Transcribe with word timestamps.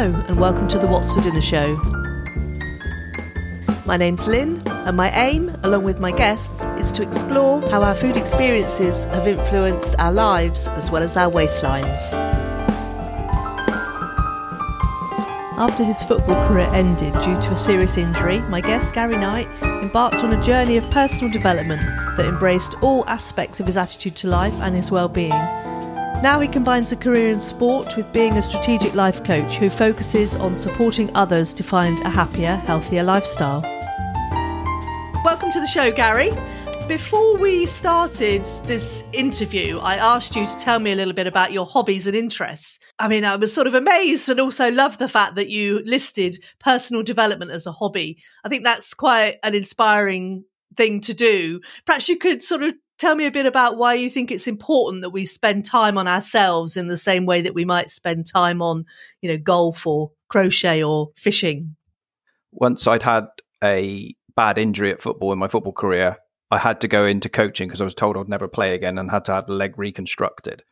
Hello, 0.00 0.14
and 0.28 0.38
welcome 0.38 0.68
to 0.68 0.78
the 0.78 0.86
What's 0.86 1.12
for 1.12 1.20
Dinner 1.20 1.40
show. 1.40 1.74
My 3.84 3.96
name's 3.96 4.28
Lynn, 4.28 4.62
and 4.64 4.96
my 4.96 5.10
aim, 5.10 5.48
along 5.64 5.82
with 5.82 5.98
my 5.98 6.12
guests, 6.12 6.66
is 6.78 6.92
to 6.92 7.02
explore 7.02 7.60
how 7.62 7.82
our 7.82 7.96
food 7.96 8.16
experiences 8.16 9.06
have 9.06 9.26
influenced 9.26 9.96
our 9.98 10.12
lives 10.12 10.68
as 10.68 10.88
well 10.88 11.02
as 11.02 11.16
our 11.16 11.28
waistlines. 11.28 12.12
After 15.58 15.82
his 15.82 16.00
football 16.04 16.46
career 16.46 16.70
ended 16.72 17.12
due 17.14 17.40
to 17.40 17.50
a 17.50 17.56
serious 17.56 17.98
injury, 17.98 18.38
my 18.42 18.60
guest 18.60 18.94
Gary 18.94 19.16
Knight 19.16 19.48
embarked 19.62 20.22
on 20.22 20.32
a 20.32 20.40
journey 20.44 20.76
of 20.76 20.88
personal 20.92 21.32
development 21.32 21.82
that 22.16 22.26
embraced 22.26 22.76
all 22.84 23.04
aspects 23.08 23.58
of 23.58 23.66
his 23.66 23.76
attitude 23.76 24.14
to 24.14 24.28
life 24.28 24.54
and 24.60 24.76
his 24.76 24.92
well-being. 24.92 25.67
Now 26.20 26.40
he 26.40 26.48
combines 26.48 26.90
a 26.90 26.96
career 26.96 27.28
in 27.28 27.40
sport 27.40 27.96
with 27.96 28.12
being 28.12 28.32
a 28.32 28.42
strategic 28.42 28.92
life 28.92 29.22
coach 29.22 29.54
who 29.54 29.70
focuses 29.70 30.34
on 30.34 30.58
supporting 30.58 31.14
others 31.14 31.54
to 31.54 31.62
find 31.62 32.00
a 32.00 32.08
happier, 32.08 32.56
healthier 32.56 33.04
lifestyle. 33.04 33.60
Welcome 35.24 35.52
to 35.52 35.60
the 35.60 35.68
show, 35.68 35.92
Gary. 35.92 36.32
Before 36.88 37.38
we 37.38 37.66
started 37.66 38.44
this 38.64 39.04
interview, 39.12 39.78
I 39.78 39.94
asked 39.94 40.34
you 40.34 40.44
to 40.44 40.56
tell 40.56 40.80
me 40.80 40.90
a 40.90 40.96
little 40.96 41.14
bit 41.14 41.28
about 41.28 41.52
your 41.52 41.66
hobbies 41.66 42.08
and 42.08 42.16
interests. 42.16 42.80
I 42.98 43.06
mean, 43.06 43.24
I 43.24 43.36
was 43.36 43.52
sort 43.52 43.68
of 43.68 43.74
amazed 43.74 44.28
and 44.28 44.40
also 44.40 44.72
loved 44.72 44.98
the 44.98 45.06
fact 45.06 45.36
that 45.36 45.50
you 45.50 45.84
listed 45.84 46.42
personal 46.58 47.04
development 47.04 47.52
as 47.52 47.64
a 47.64 47.70
hobby. 47.72 48.20
I 48.42 48.48
think 48.48 48.64
that's 48.64 48.92
quite 48.92 49.36
an 49.44 49.54
inspiring 49.54 50.42
thing 50.76 51.00
to 51.02 51.14
do. 51.14 51.60
Perhaps 51.86 52.08
you 52.08 52.16
could 52.16 52.42
sort 52.42 52.64
of 52.64 52.74
tell 52.98 53.14
me 53.14 53.26
a 53.26 53.30
bit 53.30 53.46
about 53.46 53.76
why 53.76 53.94
you 53.94 54.10
think 54.10 54.30
it's 54.30 54.46
important 54.46 55.02
that 55.02 55.10
we 55.10 55.24
spend 55.24 55.64
time 55.64 55.96
on 55.96 56.08
ourselves 56.08 56.76
in 56.76 56.88
the 56.88 56.96
same 56.96 57.26
way 57.26 57.40
that 57.40 57.54
we 57.54 57.64
might 57.64 57.90
spend 57.90 58.26
time 58.26 58.60
on, 58.60 58.84
you 59.22 59.30
know, 59.30 59.38
golf 59.38 59.86
or 59.86 60.10
crochet 60.28 60.82
or 60.82 61.10
fishing. 61.16 61.76
Once 62.52 62.86
I'd 62.86 63.02
had 63.02 63.26
a 63.62 64.14
bad 64.36 64.58
injury 64.58 64.92
at 64.92 65.02
football 65.02 65.32
in 65.32 65.38
my 65.38 65.48
football 65.48 65.72
career, 65.72 66.16
I 66.50 66.58
had 66.58 66.80
to 66.80 66.88
go 66.88 67.04
into 67.04 67.28
coaching 67.28 67.68
because 67.68 67.80
I 67.80 67.84
was 67.84 67.94
told 67.94 68.16
I'd 68.16 68.28
never 68.28 68.48
play 68.48 68.74
again 68.74 68.98
and 68.98 69.10
had 69.10 69.24
to 69.26 69.32
have 69.32 69.46
the 69.46 69.52
leg 69.52 69.78
reconstructed. 69.78 70.62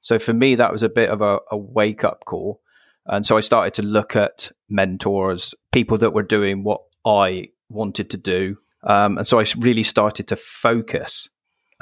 So 0.00 0.18
for 0.18 0.32
me, 0.32 0.56
that 0.56 0.72
was 0.72 0.82
a 0.82 0.88
bit 0.88 1.08
of 1.08 1.22
a, 1.22 1.38
a 1.50 1.56
wake 1.56 2.04
up 2.04 2.24
call. 2.24 2.60
And 3.06 3.26
so 3.26 3.36
I 3.36 3.40
started 3.40 3.74
to 3.74 3.82
look 3.82 4.14
at 4.14 4.50
mentors, 4.68 5.54
people 5.72 5.98
that 5.98 6.12
were 6.12 6.22
doing 6.22 6.64
what 6.64 6.82
I 7.04 7.48
wanted 7.68 8.10
to 8.10 8.16
do. 8.16 8.58
Um, 8.84 9.18
and 9.18 9.26
so 9.26 9.40
I 9.40 9.44
really 9.58 9.82
started 9.82 10.28
to 10.28 10.36
focus. 10.36 11.28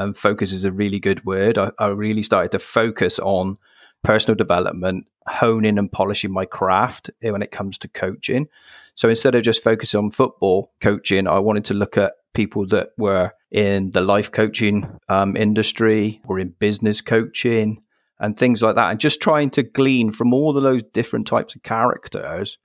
And 0.01 0.17
focus 0.17 0.51
is 0.51 0.65
a 0.65 0.73
really 0.73 0.99
good 0.99 1.25
word. 1.27 1.59
I, 1.59 1.71
I 1.79 1.89
really 1.89 2.23
started 2.23 2.53
to 2.53 2.59
focus 2.59 3.19
on 3.19 3.59
personal 4.03 4.35
development, 4.35 5.07
honing 5.27 5.79
and 5.79 5.93
polishing 5.93 6.33
my 6.33 6.47
craft 6.47 7.11
when 7.21 7.43
it 7.43 7.53
comes 7.53 7.77
to 7.79 7.89
coaching. 7.89 8.49
So 8.95 9.11
instead 9.11 9.35
of 9.35 9.43
just 9.43 9.63
focusing 9.63 9.99
on 9.99 10.11
football 10.11 10.73
coaching, 10.81 11.27
I 11.27 11.39
wanted 11.39 11.67
to 11.67 11.75
look 11.75 11.99
at 11.99 12.15
people 12.33 12.67
that 12.69 12.89
were 12.97 13.33
in 13.51 13.91
the 13.91 14.01
life 14.01 14.33
coaching 14.33 14.99
um, 15.11 15.37
industry 15.37 16.23
or 16.27 16.39
in 16.39 16.55
business 16.59 17.03
coaching 17.03 17.83
and 18.19 18.39
things 18.39 18.63
like 18.63 18.77
that, 18.77 18.91
and 18.91 19.01
just 19.01 19.21
trying 19.21 19.51
to 19.51 19.63
glean 19.63 20.13
from 20.13 20.33
all 20.33 20.57
of 20.57 20.63
those 20.63 20.83
different 20.95 21.27
types 21.27 21.55
of 21.55 21.63
characters 21.63 22.59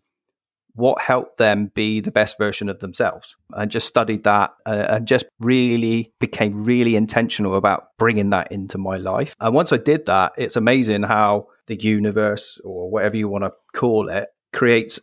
what 0.76 1.02
helped 1.02 1.38
them 1.38 1.72
be 1.74 2.02
the 2.02 2.12
best 2.12 2.38
version 2.38 2.70
of 2.70 2.80
themselves 2.80 3.36
and 3.52 3.72
just 3.72 3.88
studied 3.88 4.24
that 4.24 4.52
uh, 4.66 4.86
and 4.90 5.08
just 5.08 5.26
really 5.40 6.14
became 6.20 6.64
really 6.64 6.96
intentional 6.96 7.56
about 7.56 7.90
bringing 7.98 8.30
that 8.30 8.52
into 8.52 8.78
my 8.78 8.98
life 8.98 9.36
and 9.40 9.54
once 9.54 9.72
i 9.72 9.78
did 9.78 10.06
that 10.06 10.32
it's 10.38 10.56
amazing 10.56 11.04
how 11.04 11.48
the 11.68 11.76
universe 11.82 12.60
or 12.64 12.90
whatever 12.90 13.18
you 13.18 13.28
want 13.28 13.44
to 13.44 13.52
call 13.74 14.10
it 14.10 14.28
creates 14.54 15.00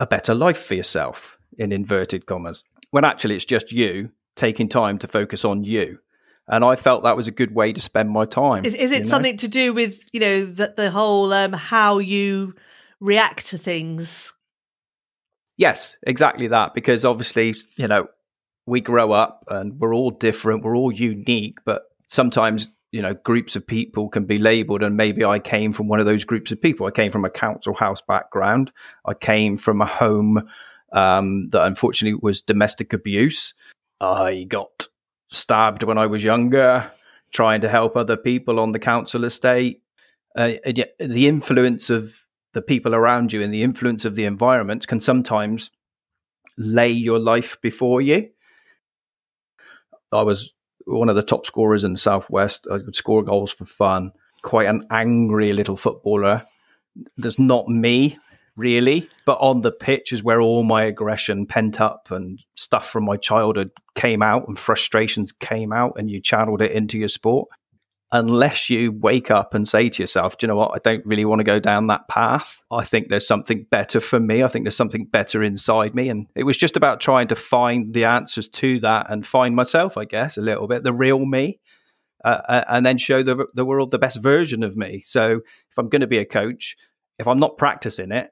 a 0.00 0.06
better 0.06 0.34
life 0.34 0.64
for 0.64 0.74
yourself 0.74 1.38
in 1.58 1.72
inverted 1.72 2.26
commas 2.26 2.64
when 2.90 3.04
actually 3.04 3.36
it's 3.36 3.44
just 3.44 3.72
you 3.72 4.10
taking 4.36 4.68
time 4.68 4.98
to 4.98 5.08
focus 5.08 5.44
on 5.44 5.64
you. 5.64 5.98
And 6.48 6.64
I 6.64 6.74
felt 6.74 7.04
that 7.04 7.16
was 7.16 7.28
a 7.28 7.32
good 7.32 7.54
way 7.54 7.72
to 7.72 7.80
spend 7.80 8.10
my 8.10 8.24
time. 8.24 8.64
Is, 8.64 8.74
is 8.74 8.90
it 8.90 9.06
something 9.06 9.34
know? 9.34 9.38
to 9.38 9.48
do 9.48 9.72
with, 9.72 10.00
you 10.12 10.20
know, 10.20 10.46
the, 10.46 10.74
the 10.76 10.90
whole 10.90 11.32
um, 11.32 11.52
how 11.52 11.98
you 11.98 12.54
react 12.98 13.46
to 13.48 13.58
things? 13.58 14.32
Yes, 15.60 15.96
exactly 16.02 16.48
that. 16.48 16.74
Because 16.74 17.04
obviously, 17.04 17.54
you 17.76 17.86
know, 17.86 18.08
we 18.66 18.80
grow 18.80 19.12
up 19.12 19.44
and 19.48 19.78
we're 19.78 19.94
all 19.94 20.10
different, 20.10 20.64
we're 20.64 20.76
all 20.76 20.92
unique, 20.92 21.58
but 21.64 21.82
sometimes 22.08 22.68
you 22.92 23.00
know 23.00 23.14
groups 23.14 23.54
of 23.54 23.64
people 23.64 24.08
can 24.08 24.24
be 24.24 24.36
labeled 24.36 24.82
and 24.82 24.96
maybe 24.96 25.24
i 25.24 25.38
came 25.38 25.72
from 25.72 25.86
one 25.86 26.00
of 26.00 26.06
those 26.06 26.24
groups 26.24 26.50
of 26.50 26.60
people 26.60 26.88
i 26.88 26.90
came 26.90 27.12
from 27.12 27.24
a 27.24 27.30
council 27.30 27.72
house 27.72 28.02
background 28.02 28.72
i 29.04 29.14
came 29.14 29.56
from 29.56 29.80
a 29.80 29.86
home 29.86 30.42
um, 30.92 31.48
that 31.50 31.64
unfortunately 31.64 32.18
was 32.20 32.42
domestic 32.42 32.92
abuse 32.92 33.54
I 34.00 34.44
got 34.48 34.88
stabbed 35.28 35.82
when 35.82 35.98
I 35.98 36.06
was 36.06 36.24
younger, 36.24 36.90
trying 37.32 37.60
to 37.60 37.68
help 37.68 37.96
other 37.96 38.16
people 38.16 38.58
on 38.58 38.72
the 38.72 38.78
council 38.78 39.24
estate. 39.24 39.82
Uh, 40.36 40.52
the 40.98 41.26
influence 41.26 41.90
of 41.90 42.24
the 42.52 42.62
people 42.62 42.94
around 42.94 43.32
you 43.32 43.42
and 43.42 43.52
the 43.52 43.62
influence 43.62 44.04
of 44.04 44.14
the 44.14 44.24
environment 44.24 44.86
can 44.86 45.00
sometimes 45.00 45.70
lay 46.58 46.90
your 46.90 47.18
life 47.18 47.56
before 47.62 48.00
you. 48.00 48.28
I 50.12 50.22
was 50.22 50.52
one 50.84 51.08
of 51.08 51.16
the 51.16 51.22
top 51.22 51.46
scorers 51.46 51.84
in 51.84 51.92
the 51.92 51.98
Southwest. 51.98 52.66
I 52.70 52.74
would 52.74 52.96
score 52.96 53.22
goals 53.22 53.52
for 53.52 53.64
fun. 53.64 54.12
Quite 54.42 54.68
an 54.68 54.86
angry 54.90 55.52
little 55.52 55.76
footballer. 55.76 56.44
That's 57.16 57.38
not 57.38 57.68
me 57.68 58.18
really. 58.56 59.08
But 59.24 59.38
on 59.40 59.62
the 59.62 59.72
pitch 59.72 60.12
is 60.12 60.22
where 60.22 60.40
all 60.40 60.62
my 60.62 60.84
aggression 60.84 61.46
pent 61.46 61.80
up 61.80 62.10
and 62.10 62.38
stuff 62.56 62.88
from 62.88 63.04
my 63.04 63.16
childhood 63.16 63.70
came 63.94 64.22
out 64.22 64.48
and 64.48 64.58
frustrations 64.58 65.32
came 65.32 65.72
out 65.72 65.94
and 65.96 66.10
you 66.10 66.20
channeled 66.20 66.62
it 66.62 66.72
into 66.72 66.98
your 66.98 67.08
sport. 67.08 67.48
Unless 68.12 68.68
you 68.70 68.90
wake 68.90 69.30
up 69.30 69.54
and 69.54 69.68
say 69.68 69.88
to 69.88 70.02
yourself, 70.02 70.36
do 70.36 70.44
you 70.44 70.48
know 70.48 70.56
what? 70.56 70.72
I 70.74 70.78
don't 70.82 71.06
really 71.06 71.24
want 71.24 71.38
to 71.38 71.44
go 71.44 71.60
down 71.60 71.86
that 71.86 72.08
path. 72.08 72.60
I 72.70 72.84
think 72.84 73.08
there's 73.08 73.26
something 73.26 73.66
better 73.70 74.00
for 74.00 74.18
me. 74.18 74.42
I 74.42 74.48
think 74.48 74.64
there's 74.64 74.76
something 74.76 75.04
better 75.04 75.44
inside 75.44 75.94
me. 75.94 76.08
And 76.08 76.26
it 76.34 76.42
was 76.42 76.58
just 76.58 76.76
about 76.76 77.00
trying 77.00 77.28
to 77.28 77.36
find 77.36 77.94
the 77.94 78.06
answers 78.06 78.48
to 78.48 78.80
that 78.80 79.10
and 79.10 79.24
find 79.24 79.54
myself, 79.54 79.96
I 79.96 80.06
guess, 80.06 80.36
a 80.36 80.42
little 80.42 80.66
bit, 80.66 80.82
the 80.82 80.92
real 80.92 81.24
me. 81.24 81.60
Uh, 82.22 82.40
uh 82.48 82.64
and 82.68 82.84
then 82.84 82.98
show 82.98 83.22
the, 83.22 83.46
the 83.54 83.64
world 83.64 83.90
the 83.92 83.98
best 83.98 84.20
version 84.20 84.62
of 84.62 84.76
me. 84.76 85.04
So 85.06 85.40
if 85.70 85.78
I'm 85.78 85.88
going 85.88 86.00
to 86.00 86.08
be 86.08 86.18
a 86.18 86.26
coach, 86.26 86.76
if 87.20 87.28
I'm 87.28 87.38
not 87.38 87.58
practicing 87.58 88.10
it, 88.10 88.30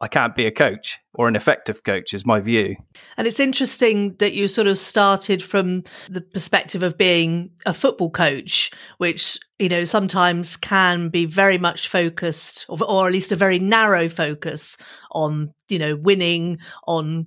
I 0.00 0.08
can't 0.08 0.36
be 0.36 0.46
a 0.46 0.50
coach 0.50 0.98
or 1.14 1.26
an 1.26 1.36
effective 1.36 1.82
coach, 1.82 2.12
is 2.12 2.26
my 2.26 2.38
view. 2.40 2.76
And 3.16 3.26
it's 3.26 3.40
interesting 3.40 4.14
that 4.18 4.34
you 4.34 4.46
sort 4.46 4.66
of 4.66 4.76
started 4.76 5.42
from 5.42 5.84
the 6.10 6.20
perspective 6.20 6.82
of 6.82 6.98
being 6.98 7.50
a 7.64 7.72
football 7.72 8.10
coach, 8.10 8.70
which, 8.98 9.38
you 9.58 9.70
know, 9.70 9.86
sometimes 9.86 10.58
can 10.58 11.08
be 11.08 11.24
very 11.24 11.56
much 11.56 11.88
focused, 11.88 12.66
or, 12.68 12.78
or 12.84 13.06
at 13.06 13.12
least 13.12 13.32
a 13.32 13.36
very 13.36 13.58
narrow 13.58 14.08
focus 14.08 14.76
on, 15.12 15.54
you 15.68 15.78
know, 15.78 15.96
winning, 15.96 16.58
on 16.86 17.26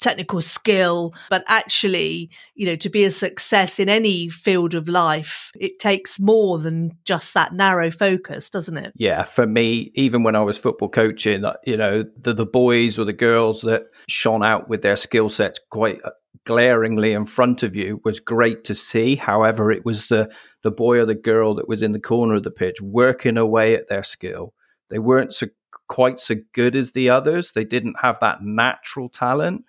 technical 0.00 0.42
skill, 0.42 1.14
but 1.30 1.44
actually, 1.46 2.30
you 2.54 2.66
know, 2.66 2.76
to 2.76 2.88
be 2.88 3.04
a 3.04 3.10
success 3.10 3.78
in 3.78 3.88
any 3.88 4.28
field 4.28 4.74
of 4.74 4.88
life, 4.88 5.50
it 5.58 5.78
takes 5.78 6.20
more 6.20 6.58
than 6.58 6.96
just 7.04 7.34
that 7.34 7.54
narrow 7.54 7.90
focus, 7.90 8.50
doesn't 8.50 8.76
it? 8.76 8.92
Yeah, 8.96 9.24
for 9.24 9.46
me, 9.46 9.90
even 9.94 10.22
when 10.22 10.36
I 10.36 10.42
was 10.42 10.58
football 10.58 10.88
coaching, 10.88 11.44
uh, 11.44 11.54
you 11.64 11.76
know, 11.76 12.04
the, 12.20 12.34
the 12.34 12.46
boys 12.46 12.98
or 12.98 13.04
the 13.04 13.12
girls 13.12 13.62
that 13.62 13.84
shone 14.08 14.44
out 14.44 14.68
with 14.68 14.82
their 14.82 14.96
skill 14.96 15.30
sets 15.30 15.60
quite 15.70 15.98
uh, 16.04 16.10
glaringly 16.44 17.12
in 17.12 17.26
front 17.26 17.62
of 17.62 17.74
you 17.74 18.00
was 18.04 18.20
great 18.20 18.64
to 18.64 18.74
see. 18.74 19.16
However, 19.16 19.72
it 19.72 19.84
was 19.84 20.06
the 20.06 20.30
the 20.62 20.70
boy 20.70 20.98
or 20.98 21.06
the 21.06 21.14
girl 21.14 21.54
that 21.54 21.68
was 21.68 21.82
in 21.82 21.92
the 21.92 22.00
corner 22.00 22.34
of 22.34 22.42
the 22.42 22.50
pitch 22.50 22.80
working 22.80 23.36
away 23.36 23.74
at 23.74 23.88
their 23.88 24.02
skill. 24.02 24.52
They 24.90 24.98
weren't 24.98 25.34
so 25.34 25.46
quite 25.88 26.20
so 26.20 26.34
good 26.52 26.74
as 26.74 26.92
the 26.92 27.10
others. 27.10 27.52
They 27.52 27.64
didn't 27.64 27.96
have 28.02 28.16
that 28.20 28.42
natural 28.42 29.08
talent 29.08 29.64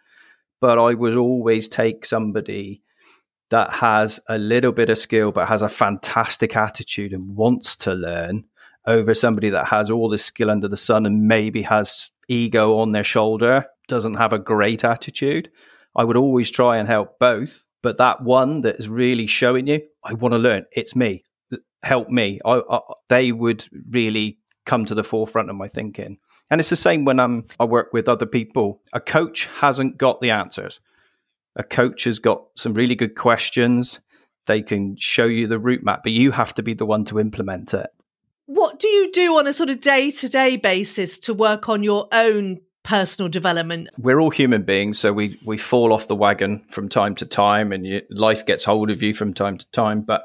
but 0.59 0.79
I 0.79 0.93
would 0.93 1.15
always 1.15 1.67
take 1.69 2.05
somebody 2.05 2.81
that 3.49 3.73
has 3.73 4.19
a 4.27 4.37
little 4.37 4.71
bit 4.71 4.89
of 4.89 4.97
skill 4.97 5.31
but 5.31 5.47
has 5.47 5.61
a 5.61 5.69
fantastic 5.69 6.55
attitude 6.55 7.13
and 7.13 7.35
wants 7.35 7.75
to 7.77 7.93
learn 7.93 8.43
over 8.85 9.13
somebody 9.13 9.49
that 9.49 9.67
has 9.67 9.89
all 9.89 10.09
the 10.09 10.17
skill 10.17 10.49
under 10.49 10.67
the 10.67 10.77
sun 10.77 11.05
and 11.05 11.27
maybe 11.27 11.61
has 11.61 12.09
ego 12.27 12.77
on 12.77 12.91
their 12.91 13.03
shoulder, 13.03 13.65
doesn't 13.87 14.15
have 14.15 14.33
a 14.33 14.39
great 14.39 14.83
attitude. 14.83 15.49
I 15.95 16.03
would 16.03 16.17
always 16.17 16.51
try 16.51 16.77
and 16.77 16.87
help 16.87 17.19
both. 17.19 17.65
But 17.83 17.97
that 17.99 18.21
one 18.21 18.61
that 18.61 18.79
is 18.79 18.89
really 18.89 19.27
showing 19.27 19.67
you, 19.67 19.81
I 20.03 20.13
want 20.13 20.33
to 20.33 20.39
learn, 20.39 20.65
it's 20.71 20.95
me, 20.95 21.23
help 21.83 22.09
me. 22.09 22.39
I, 22.43 22.61
I, 22.69 22.79
they 23.07 23.31
would 23.31 23.65
really 23.89 24.39
come 24.65 24.85
to 24.85 24.95
the 24.95 25.03
forefront 25.03 25.49
of 25.49 25.55
my 25.55 25.67
thinking. 25.67 26.17
And 26.49 26.59
it's 26.61 26.69
the 26.69 26.75
same 26.75 27.05
when 27.05 27.19
I'm, 27.19 27.45
I 27.59 27.65
work 27.65 27.91
with 27.91 28.07
other 28.07 28.25
people. 28.25 28.81
A 28.93 29.01
coach 29.01 29.47
hasn't 29.59 29.97
got 29.97 30.21
the 30.21 30.31
answers. 30.31 30.79
A 31.55 31.63
coach 31.63 32.05
has 32.05 32.19
got 32.19 32.43
some 32.55 32.73
really 32.73 32.95
good 32.95 33.15
questions. 33.15 33.99
They 34.45 34.61
can 34.61 34.95
show 34.97 35.25
you 35.25 35.47
the 35.47 35.59
route 35.59 35.83
map, 35.83 36.01
but 36.03 36.13
you 36.13 36.31
have 36.31 36.53
to 36.55 36.63
be 36.63 36.73
the 36.73 36.85
one 36.85 37.03
to 37.05 37.19
implement 37.19 37.73
it. 37.73 37.89
what 38.45 38.79
do 38.79 38.87
you 38.87 39.11
do 39.11 39.37
on 39.37 39.45
a 39.45 39.53
sort 39.53 39.69
of 39.69 39.81
day 39.81 40.09
to 40.09 40.29
day 40.29 40.55
basis 40.55 41.19
to 41.19 41.33
work 41.33 41.67
on 41.69 41.83
your 41.83 42.07
own 42.11 42.59
personal 42.83 43.27
development? 43.29 43.89
We're 43.97 44.19
all 44.21 44.29
human 44.31 44.63
beings, 44.63 44.97
so 44.97 45.11
we 45.11 45.37
we 45.45 45.57
fall 45.57 45.91
off 45.91 46.07
the 46.07 46.15
wagon 46.15 46.63
from 46.69 46.87
time 46.87 47.13
to 47.15 47.25
time, 47.25 47.73
and 47.73 47.85
you, 47.85 48.01
life 48.09 48.45
gets 48.45 48.63
hold 48.63 48.89
of 48.89 49.03
you 49.03 49.13
from 49.13 49.33
time 49.33 49.57
to 49.57 49.69
time. 49.71 50.01
But 50.01 50.23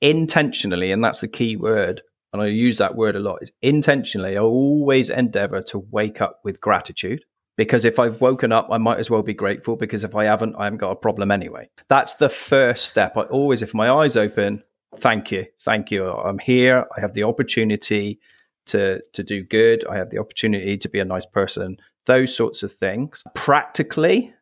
intentionally, 0.00 0.90
and 0.90 1.04
that's 1.04 1.20
the 1.20 1.28
key 1.28 1.56
word, 1.56 2.02
and 2.32 2.40
I 2.42 2.46
use 2.46 2.78
that 2.78 2.96
word 2.96 3.16
a 3.16 3.20
lot, 3.20 3.42
is 3.42 3.50
intentionally. 3.62 4.36
I 4.36 4.40
always 4.40 5.10
endeavor 5.10 5.62
to 5.62 5.78
wake 5.90 6.20
up 6.20 6.40
with 6.44 6.60
gratitude 6.60 7.24
because 7.56 7.84
if 7.84 7.98
I've 7.98 8.20
woken 8.20 8.52
up, 8.52 8.68
I 8.70 8.78
might 8.78 8.98
as 8.98 9.10
well 9.10 9.22
be 9.22 9.34
grateful 9.34 9.76
because 9.76 10.04
if 10.04 10.14
I 10.14 10.24
haven't, 10.24 10.56
I 10.56 10.64
haven't 10.64 10.78
got 10.78 10.92
a 10.92 10.96
problem 10.96 11.30
anyway. 11.30 11.68
That's 11.88 12.14
the 12.14 12.28
first 12.28 12.86
step. 12.86 13.16
I 13.16 13.22
always, 13.22 13.62
if 13.62 13.74
my 13.74 13.90
eyes 13.90 14.16
open, 14.16 14.62
thank 14.98 15.30
you, 15.30 15.46
thank 15.64 15.90
you. 15.90 16.06
I'm 16.08 16.38
here. 16.38 16.86
I 16.96 17.00
have 17.00 17.14
the 17.14 17.24
opportunity 17.24 18.20
to 18.66 19.00
to 19.14 19.22
do 19.22 19.42
good. 19.42 19.84
I 19.86 19.96
have 19.96 20.10
the 20.10 20.18
opportunity 20.18 20.78
to 20.78 20.88
be 20.88 21.00
a 21.00 21.04
nice 21.04 21.26
person. 21.26 21.78
Those 22.06 22.34
sorts 22.34 22.62
of 22.62 22.72
things. 22.72 23.22
Practically, 23.34 24.32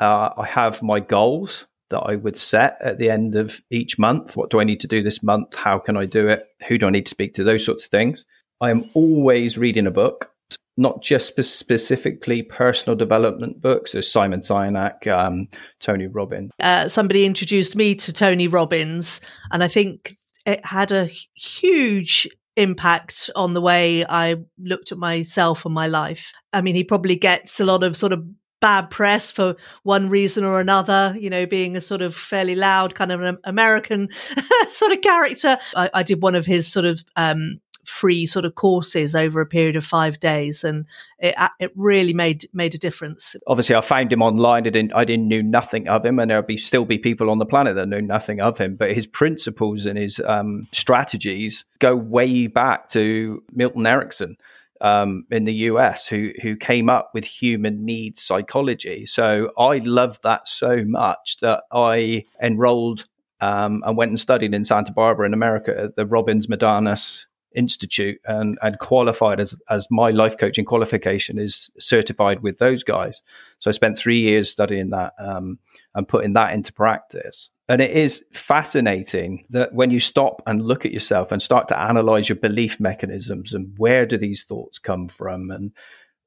uh, 0.00 0.30
I 0.36 0.46
have 0.46 0.82
my 0.82 1.00
goals 1.00 1.66
that 1.90 2.00
I 2.00 2.16
would 2.16 2.38
set 2.38 2.78
at 2.82 2.98
the 2.98 3.10
end 3.10 3.34
of 3.34 3.60
each 3.70 3.98
month. 3.98 4.36
What 4.36 4.50
do 4.50 4.60
I 4.60 4.64
need 4.64 4.80
to 4.80 4.86
do 4.86 5.02
this 5.02 5.22
month? 5.22 5.54
How 5.54 5.78
can 5.78 5.96
I 5.96 6.06
do 6.06 6.28
it? 6.28 6.46
Who 6.68 6.78
do 6.78 6.86
I 6.86 6.90
need 6.90 7.06
to 7.06 7.10
speak 7.10 7.34
to? 7.34 7.44
Those 7.44 7.64
sorts 7.64 7.84
of 7.84 7.90
things. 7.90 8.24
I 8.60 8.70
am 8.70 8.90
always 8.94 9.56
reading 9.56 9.86
a 9.86 9.90
book, 9.90 10.30
not 10.76 11.02
just 11.02 11.42
specifically 11.42 12.42
personal 12.42 12.96
development 12.96 13.60
books. 13.60 13.92
There's 13.92 14.10
Simon 14.10 14.40
Sinek, 14.40 15.06
um, 15.06 15.48
Tony 15.80 16.06
Robbins. 16.06 16.50
Uh, 16.60 16.88
somebody 16.88 17.24
introduced 17.24 17.76
me 17.76 17.94
to 17.94 18.12
Tony 18.12 18.48
Robbins, 18.48 19.20
and 19.52 19.62
I 19.62 19.68
think 19.68 20.16
it 20.44 20.64
had 20.64 20.92
a 20.92 21.10
huge 21.34 22.28
impact 22.56 23.30
on 23.36 23.54
the 23.54 23.60
way 23.60 24.04
I 24.04 24.36
looked 24.58 24.90
at 24.90 24.98
myself 24.98 25.64
and 25.64 25.72
my 25.72 25.86
life. 25.86 26.32
I 26.52 26.60
mean, 26.60 26.74
he 26.74 26.82
probably 26.82 27.14
gets 27.14 27.60
a 27.60 27.64
lot 27.64 27.84
of 27.84 27.96
sort 27.96 28.12
of 28.12 28.24
bad 28.60 28.90
press 28.90 29.30
for 29.30 29.56
one 29.82 30.08
reason 30.08 30.44
or 30.44 30.60
another, 30.60 31.14
you 31.18 31.30
know, 31.30 31.46
being 31.46 31.76
a 31.76 31.80
sort 31.80 32.02
of 32.02 32.14
fairly 32.14 32.54
loud 32.54 32.94
kind 32.94 33.12
of 33.12 33.20
an 33.20 33.38
American 33.44 34.08
sort 34.72 34.92
of 34.92 35.00
character. 35.00 35.58
I, 35.76 35.90
I, 35.94 36.02
did 36.02 36.22
one 36.22 36.34
of 36.34 36.46
his 36.46 36.66
sort 36.66 36.84
of 36.84 37.04
um, 37.16 37.60
free 37.88 38.26
sort 38.26 38.44
of 38.44 38.54
courses 38.54 39.16
over 39.16 39.40
a 39.40 39.46
period 39.46 39.76
of 39.76 39.84
five 39.84 40.20
days, 40.20 40.62
and 40.62 40.84
it, 41.18 41.34
it 41.58 41.72
really 41.74 42.12
made 42.12 42.48
made 42.52 42.74
a 42.74 42.78
difference. 42.78 43.34
Obviously, 43.46 43.74
I 43.74 43.80
found 43.80 44.12
him 44.12 44.22
online. 44.22 44.66
I 44.66 44.70
didn't 44.70 44.92
I 44.94 45.04
didn't 45.04 45.28
knew 45.28 45.42
nothing 45.42 45.88
of 45.88 46.04
him, 46.04 46.18
and 46.18 46.30
there'll 46.30 46.42
be 46.42 46.58
still 46.58 46.84
be 46.84 46.98
people 46.98 47.30
on 47.30 47.38
the 47.38 47.46
planet 47.46 47.76
that 47.76 47.88
knew 47.88 48.02
nothing 48.02 48.40
of 48.40 48.58
him. 48.58 48.76
But 48.76 48.92
his 48.92 49.06
principles 49.06 49.86
and 49.86 49.98
his 49.98 50.20
um, 50.24 50.68
strategies 50.72 51.64
go 51.78 51.96
way 51.96 52.46
back 52.46 52.88
to 52.90 53.42
Milton 53.52 53.86
Erickson 53.86 54.36
um, 54.80 55.24
in 55.30 55.44
the 55.44 55.54
US 55.54 56.06
who 56.06 56.30
who 56.42 56.56
came 56.56 56.88
up 56.88 57.10
with 57.14 57.24
human 57.24 57.84
needs 57.84 58.22
psychology. 58.22 59.06
So 59.06 59.52
I 59.58 59.78
loved 59.78 60.22
that 60.22 60.48
so 60.48 60.84
much 60.84 61.38
that 61.40 61.64
I 61.72 62.24
enrolled 62.42 63.06
um, 63.40 63.82
and 63.86 63.96
went 63.96 64.10
and 64.10 64.18
studied 64.18 64.54
in 64.54 64.64
Santa 64.64 64.92
Barbara 64.92 65.26
in 65.26 65.34
America 65.34 65.74
at 65.76 65.96
the 65.96 66.06
Robbins 66.06 66.48
Madanes 66.48 67.26
Institute 67.54 68.20
and, 68.24 68.58
and 68.62 68.78
qualified 68.78 69.40
as, 69.40 69.54
as 69.68 69.88
my 69.90 70.10
life 70.10 70.36
coaching 70.38 70.64
qualification 70.64 71.38
is 71.38 71.70
certified 71.78 72.42
with 72.42 72.58
those 72.58 72.84
guys. 72.84 73.22
So 73.58 73.70
I 73.70 73.72
spent 73.72 73.98
three 73.98 74.20
years 74.20 74.50
studying 74.50 74.90
that 74.90 75.14
um, 75.18 75.58
and 75.94 76.06
putting 76.06 76.34
that 76.34 76.52
into 76.52 76.72
practice. 76.72 77.50
And 77.70 77.82
it 77.82 77.90
is 77.90 78.24
fascinating 78.32 79.44
that 79.50 79.74
when 79.74 79.90
you 79.90 80.00
stop 80.00 80.42
and 80.46 80.62
look 80.62 80.86
at 80.86 80.92
yourself 80.92 81.32
and 81.32 81.42
start 81.42 81.68
to 81.68 81.78
analyze 81.78 82.28
your 82.28 82.36
belief 82.36 82.80
mechanisms 82.80 83.52
and 83.52 83.74
where 83.76 84.06
do 84.06 84.16
these 84.16 84.44
thoughts 84.44 84.78
come 84.78 85.08
from, 85.08 85.50
and 85.50 85.72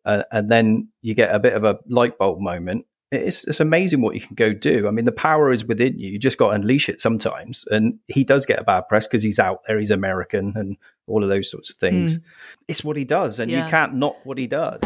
uh, 0.05 0.23
and 0.31 0.51
then 0.51 0.89
you 1.01 1.15
get 1.15 1.33
a 1.33 1.39
bit 1.39 1.53
of 1.53 1.63
a 1.63 1.79
light 1.87 2.17
bulb 2.17 2.39
moment. 2.39 2.85
It's, 3.11 3.43
it's 3.43 3.59
amazing 3.59 4.01
what 4.01 4.15
you 4.15 4.21
can 4.21 4.35
go 4.35 4.53
do. 4.53 4.87
I 4.87 4.91
mean, 4.91 5.05
the 5.05 5.11
power 5.11 5.51
is 5.51 5.65
within 5.65 5.99
you. 5.99 6.11
You 6.11 6.19
just 6.19 6.37
got 6.37 6.49
to 6.49 6.55
unleash 6.55 6.87
it 6.87 7.01
sometimes. 7.01 7.65
And 7.69 7.99
he 8.07 8.23
does 8.23 8.45
get 8.45 8.59
a 8.59 8.63
bad 8.63 8.87
press 8.87 9.05
because 9.05 9.21
he's 9.21 9.37
out 9.37 9.63
there. 9.67 9.79
He's 9.79 9.91
American 9.91 10.53
and 10.55 10.77
all 11.11 11.23
of 11.23 11.29
those 11.29 11.49
sorts 11.49 11.69
of 11.69 11.75
things. 11.75 12.17
Mm. 12.17 12.23
It's 12.67 12.83
what 12.83 12.97
he 12.97 13.03
does, 13.03 13.39
and 13.39 13.51
yeah. 13.51 13.65
you 13.65 13.69
can't 13.69 13.93
knock 13.93 14.15
what 14.23 14.37
he 14.37 14.47
does. 14.47 14.79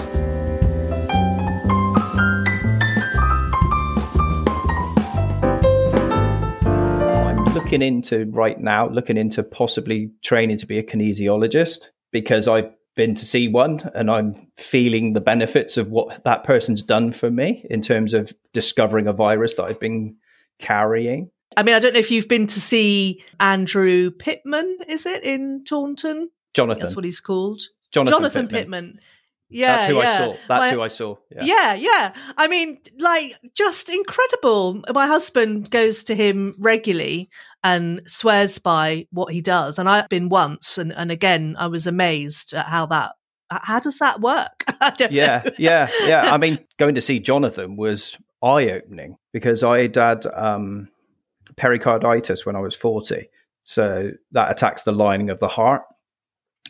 I'm 6.66 7.54
looking 7.54 7.81
into 7.81 8.25
right 8.31 8.60
now, 8.60 8.89
looking 8.89 9.18
into 9.18 9.44
possibly 9.44 10.12
training 10.24 10.57
to 10.57 10.66
be 10.66 10.80
a 10.80 10.83
kinesiologist 10.83 11.80
because 12.12 12.48
I've 12.48 12.72
been 12.95 13.16
to 13.16 13.25
see 13.25 13.48
one 13.48 13.92
and 13.94 14.10
I'm 14.10 14.48
feeling 14.57 15.13
the 15.13 15.22
benefits 15.22 15.77
of 15.77 15.89
what 15.89 16.24
that 16.24 16.44
person's 16.44 16.81
done 16.81 17.12
for 17.12 17.30
me 17.30 17.66
in 17.69 17.81
terms 17.81 18.13
of 18.13 18.33
discovering 18.54 19.07
a 19.07 19.13
virus 19.13 19.56
that 19.56 19.66
I've 19.66 19.80
been 19.80 20.16
carrying. 20.60 21.30
I 21.57 21.63
mean, 21.63 21.75
I 21.75 21.80
don't 21.80 21.94
know 21.94 22.00
if 22.00 22.12
you've 22.12 22.27
been 22.27 22.47
to 22.47 22.62
see 22.62 23.24
Andrew 23.39 24.12
Pittman, 24.12 24.80
is 24.88 25.06
it 25.06 25.24
in 25.24 25.63
Taunton? 25.63 26.30
Jonathan. 26.53 26.81
That's 26.83 26.95
what 26.95 27.06
he's 27.06 27.19
called. 27.19 27.62
Jonathan, 27.92 28.19
Jonathan 28.19 28.47
Pittman. 28.47 28.86
Pittman. 28.86 29.00
Yeah, 29.50 29.75
that's 29.75 29.89
who 29.89 29.97
yeah. 29.97 30.12
I 30.12 30.18
saw. 30.18 30.31
That's 30.31 30.47
My, 30.50 30.71
who 30.71 30.81
I 30.81 30.88
saw. 30.88 31.15
Yeah. 31.31 31.44
yeah, 31.44 31.74
yeah. 31.75 32.13
I 32.36 32.47
mean, 32.47 32.80
like, 32.97 33.36
just 33.53 33.89
incredible. 33.89 34.81
My 34.94 35.07
husband 35.07 35.69
goes 35.69 36.03
to 36.06 36.15
him 36.15 36.56
regularly 36.57 37.30
and 37.63 38.01
swears 38.07 38.57
by 38.57 39.07
what 39.12 39.33
he 39.33 39.41
does. 39.41 39.77
And 39.77 39.88
I've 39.88 40.09
been 40.09 40.30
once, 40.30 40.77
and, 40.77 40.91
and 40.94 41.12
again, 41.12 41.56
I 41.59 41.68
was 41.68 41.88
amazed 41.88 42.53
at 42.53 42.65
how 42.65 42.86
that. 42.88 43.13
How 43.51 43.80
does 43.80 44.00
that 44.00 44.21
work? 44.21 44.63
yeah, 45.12 45.44
know. 45.45 45.51
yeah, 45.59 45.89
yeah. 46.06 46.33
I 46.33 46.38
mean, 46.39 46.57
going 46.80 46.95
to 46.95 47.01
see 47.01 47.19
Jonathan 47.19 47.77
was 47.77 48.18
eye 48.44 48.71
opening 48.71 49.18
because 49.31 49.63
I 49.63 49.83
had 49.83 50.25
um, 50.25 50.89
pericarditis 51.57 52.46
when 52.46 52.56
I 52.56 52.60
was 52.60 52.75
forty, 52.75 53.30
so 53.63 54.12
that 54.31 54.52
attacks 54.52 54.84
the 54.84 54.92
lining 54.92 55.30
of 55.30 55.40
the 55.40 55.48
heart 55.48 55.84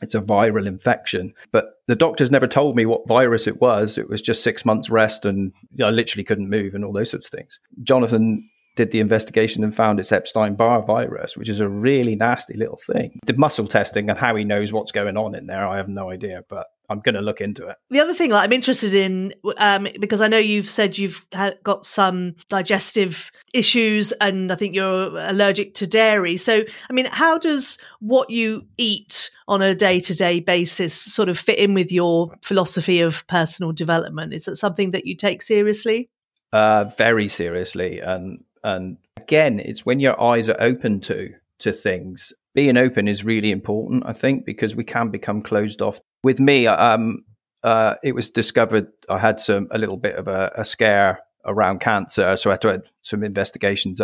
it's 0.01 0.15
a 0.15 0.21
viral 0.21 0.65
infection. 0.65 1.33
But 1.51 1.65
the 1.87 1.95
doctors 1.95 2.31
never 2.31 2.47
told 2.47 2.75
me 2.75 2.85
what 2.85 3.07
virus 3.07 3.47
it 3.47 3.61
was. 3.61 3.97
It 3.97 4.09
was 4.09 4.21
just 4.21 4.43
six 4.43 4.65
months 4.65 4.89
rest 4.89 5.25
and 5.25 5.53
I 5.81 5.89
literally 5.89 6.23
couldn't 6.23 6.49
move 6.49 6.75
and 6.75 6.83
all 6.83 6.93
those 6.93 7.11
sorts 7.11 7.27
of 7.27 7.31
things. 7.31 7.59
Jonathan 7.83 8.49
did 8.75 8.91
the 8.91 8.99
investigation 8.99 9.63
and 9.63 9.73
found 9.73 9.99
it's 9.99 10.11
Epstein 10.11 10.55
Barr 10.55 10.81
virus, 10.85 11.37
which 11.37 11.47
is 11.47 11.61
a 11.61 11.69
really 11.69 12.15
nasty 12.15 12.57
little 12.57 12.79
thing. 12.91 13.19
The 13.25 13.37
muscle 13.37 13.69
testing 13.69 14.09
and 14.09 14.19
how 14.19 14.35
he 14.35 14.43
knows 14.43 14.73
what's 14.73 14.91
going 14.91 15.15
on 15.15 15.33
in 15.33 15.47
there, 15.47 15.65
I 15.65 15.77
have 15.77 15.87
no 15.87 16.09
idea, 16.09 16.41
but 16.49 16.67
I'm 16.89 16.99
going 16.99 17.15
to 17.15 17.21
look 17.21 17.41
into 17.41 17.67
it. 17.67 17.77
The 17.89 17.99
other 17.99 18.13
thing 18.13 18.29
that 18.29 18.43
I'm 18.43 18.53
interested 18.53 18.93
in, 18.93 19.33
um, 19.57 19.87
because 19.99 20.21
I 20.21 20.27
know 20.27 20.37
you've 20.37 20.69
said 20.69 20.97
you've 20.97 21.25
got 21.63 21.85
some 21.85 22.35
digestive 22.49 23.31
issues 23.53 24.11
and 24.13 24.51
I 24.51 24.55
think 24.55 24.75
you're 24.75 25.17
allergic 25.17 25.73
to 25.75 25.87
dairy. 25.87 26.37
So, 26.37 26.63
I 26.89 26.93
mean, 26.93 27.07
how 27.11 27.37
does 27.37 27.77
what 27.99 28.29
you 28.29 28.67
eat 28.77 29.29
on 29.47 29.61
a 29.61 29.75
day 29.75 29.99
to 30.01 30.15
day 30.15 30.39
basis 30.39 30.93
sort 30.93 31.29
of 31.29 31.39
fit 31.39 31.59
in 31.59 31.73
with 31.73 31.91
your 31.91 32.33
philosophy 32.41 33.01
of 33.01 33.25
personal 33.27 33.71
development? 33.71 34.33
Is 34.33 34.47
it 34.47 34.55
something 34.57 34.91
that 34.91 35.05
you 35.05 35.15
take 35.15 35.41
seriously? 35.41 36.09
Uh, 36.53 36.85
very 36.97 37.27
seriously. 37.27 37.99
And 37.99 38.43
and 38.63 38.97
again, 39.17 39.59
it's 39.59 39.85
when 39.85 39.99
your 39.99 40.19
eyes 40.21 40.49
are 40.49 40.61
open 40.61 41.01
to 41.01 41.33
to 41.59 41.71
things. 41.71 42.33
Being 42.55 42.77
open 42.77 43.07
is 43.07 43.23
really 43.23 43.51
important, 43.51 44.03
I 44.05 44.13
think, 44.13 44.45
because 44.45 44.75
we 44.75 44.83
can 44.83 45.09
become 45.09 45.43
closed 45.43 45.81
off. 45.81 45.99
With 46.23 46.39
me, 46.39 46.65
um, 46.65 47.23
uh, 47.63 47.95
it 48.03 48.13
was 48.13 48.29
discovered 48.29 48.87
I 49.09 49.19
had 49.19 49.39
some 49.39 49.67
a 49.71 49.77
little 49.77 49.97
bit 49.97 50.15
of 50.15 50.27
a, 50.27 50.51
a 50.57 50.65
scare 50.65 51.19
around 51.45 51.81
cancer, 51.81 52.35
so 52.37 52.49
I 52.49 52.53
had 52.53 52.61
to 52.61 52.67
have 52.69 52.85
some 53.03 53.23
investigations 53.23 54.01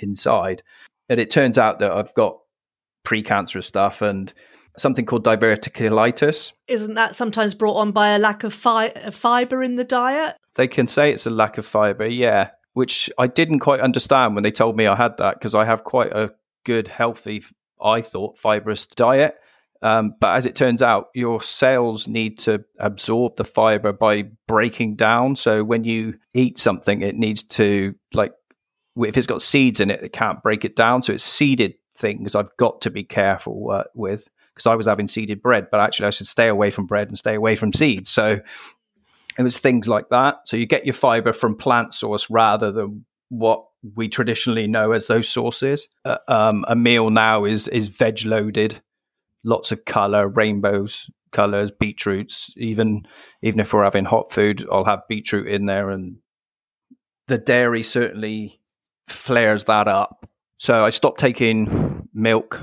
inside, 0.00 0.62
and 1.08 1.18
it 1.18 1.30
turns 1.30 1.58
out 1.58 1.78
that 1.78 1.92
I've 1.92 2.12
got 2.14 2.38
precancerous 3.06 3.64
stuff 3.64 4.02
and 4.02 4.32
something 4.76 5.06
called 5.06 5.24
diverticulitis. 5.24 6.52
Isn't 6.68 6.94
that 6.94 7.16
sometimes 7.16 7.54
brought 7.54 7.76
on 7.76 7.92
by 7.92 8.10
a 8.10 8.18
lack 8.18 8.44
of 8.44 8.52
fi- 8.52 9.10
fiber 9.10 9.62
in 9.62 9.76
the 9.76 9.84
diet? 9.84 10.36
They 10.56 10.68
can 10.68 10.88
say 10.88 11.12
it's 11.12 11.26
a 11.26 11.30
lack 11.30 11.56
of 11.56 11.64
fiber, 11.64 12.06
yeah 12.06 12.50
which 12.74 13.10
I 13.18 13.26
didn't 13.26 13.60
quite 13.60 13.80
understand 13.80 14.34
when 14.34 14.44
they 14.44 14.50
told 14.50 14.76
me 14.76 14.86
I 14.86 14.96
had 14.96 15.16
that 15.18 15.38
because 15.38 15.54
I 15.54 15.64
have 15.64 15.84
quite 15.84 16.12
a 16.12 16.32
good, 16.64 16.88
healthy, 16.88 17.44
I 17.82 18.02
thought, 18.02 18.38
fibrous 18.38 18.86
diet. 18.86 19.36
Um, 19.82 20.14
but 20.20 20.36
as 20.36 20.46
it 20.46 20.54
turns 20.54 20.80
out, 20.80 21.08
your 21.12 21.42
cells 21.42 22.06
need 22.06 22.38
to 22.40 22.64
absorb 22.78 23.36
the 23.36 23.44
fiber 23.44 23.92
by 23.92 24.24
breaking 24.46 24.94
down. 24.94 25.34
So 25.34 25.64
when 25.64 25.82
you 25.82 26.14
eat 26.34 26.58
something, 26.58 27.02
it 27.02 27.16
needs 27.16 27.42
to, 27.44 27.94
like, 28.14 28.32
if 28.96 29.16
it's 29.16 29.26
got 29.26 29.42
seeds 29.42 29.80
in 29.80 29.90
it, 29.90 30.02
it 30.02 30.12
can't 30.12 30.42
break 30.42 30.64
it 30.64 30.76
down. 30.76 31.02
So 31.02 31.12
it's 31.12 31.24
seeded 31.24 31.74
things 31.98 32.34
I've 32.34 32.56
got 32.58 32.82
to 32.82 32.90
be 32.90 33.04
careful 33.04 33.70
uh, 33.72 33.84
with 33.94 34.28
because 34.54 34.66
I 34.66 34.74
was 34.74 34.86
having 34.86 35.08
seeded 35.08 35.42
bread, 35.42 35.68
but 35.70 35.80
actually 35.80 36.06
I 36.06 36.10
should 36.10 36.26
stay 36.26 36.48
away 36.48 36.70
from 36.70 36.86
bread 36.86 37.08
and 37.08 37.18
stay 37.18 37.34
away 37.34 37.56
from 37.56 37.72
seeds. 37.72 38.10
So 38.10 38.40
it 39.38 39.42
was 39.42 39.58
things 39.58 39.88
like 39.88 40.10
that. 40.10 40.42
So 40.44 40.56
you 40.56 40.66
get 40.66 40.84
your 40.84 40.94
fiber 40.94 41.32
from 41.32 41.56
plant 41.56 41.94
source 41.94 42.28
rather 42.28 42.70
than 42.70 43.04
what 43.30 43.64
we 43.94 44.08
traditionally 44.08 44.66
know 44.66 44.92
as 44.92 45.06
those 45.06 45.28
sources. 45.28 45.88
Uh, 46.04 46.18
um, 46.28 46.64
a 46.68 46.76
meal 46.76 47.10
now 47.10 47.44
is 47.44 47.68
is 47.68 47.88
veg 47.88 48.24
loaded. 48.24 48.80
lots 49.44 49.72
of 49.72 49.84
color, 49.84 50.28
rainbows, 50.28 51.10
colors, 51.32 51.70
beetroots. 51.70 52.52
Even 52.56 53.06
even 53.42 53.60
if 53.60 53.72
we're 53.72 53.84
having 53.84 54.04
hot 54.04 54.32
food, 54.32 54.66
I'll 54.70 54.84
have 54.84 55.08
beetroot 55.08 55.48
in 55.48 55.66
there, 55.66 55.90
and 55.90 56.16
the 57.28 57.38
dairy 57.38 57.82
certainly 57.82 58.60
flares 59.08 59.64
that 59.64 59.88
up. 59.88 60.28
So 60.58 60.84
I 60.84 60.90
stopped 60.90 61.18
taking 61.18 62.08
milk 62.14 62.60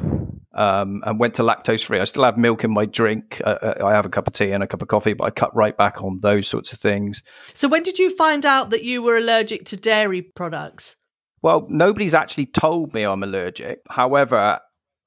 um, 0.53 1.03
and 1.05 1.19
went 1.19 1.35
to 1.35 1.43
lactose 1.43 1.83
free. 1.83 1.99
I 1.99 2.05
still 2.05 2.23
have 2.23 2.37
milk 2.37 2.63
in 2.63 2.71
my 2.71 2.85
drink. 2.85 3.41
Uh, 3.43 3.57
uh, 3.61 3.85
I 3.85 3.91
have 3.91 4.05
a 4.05 4.09
cup 4.09 4.27
of 4.27 4.33
tea 4.33 4.51
and 4.51 4.63
a 4.63 4.67
cup 4.67 4.81
of 4.81 4.87
coffee, 4.87 5.13
but 5.13 5.25
I 5.25 5.31
cut 5.31 5.53
right 5.55 5.75
back 5.75 6.01
on 6.01 6.19
those 6.21 6.47
sorts 6.47 6.71
of 6.71 6.79
things. 6.79 7.21
So 7.53 7.67
when 7.67 7.83
did 7.83 7.99
you 7.99 8.15
find 8.15 8.45
out 8.45 8.69
that 8.69 8.83
you 8.83 9.01
were 9.01 9.17
allergic 9.17 9.65
to 9.65 9.77
dairy 9.77 10.21
products? 10.21 10.95
Well, 11.41 11.65
nobody's 11.69 12.13
actually 12.13 12.47
told 12.47 12.93
me 12.93 13.03
I'm 13.03 13.23
allergic. 13.23 13.81
However, 13.89 14.59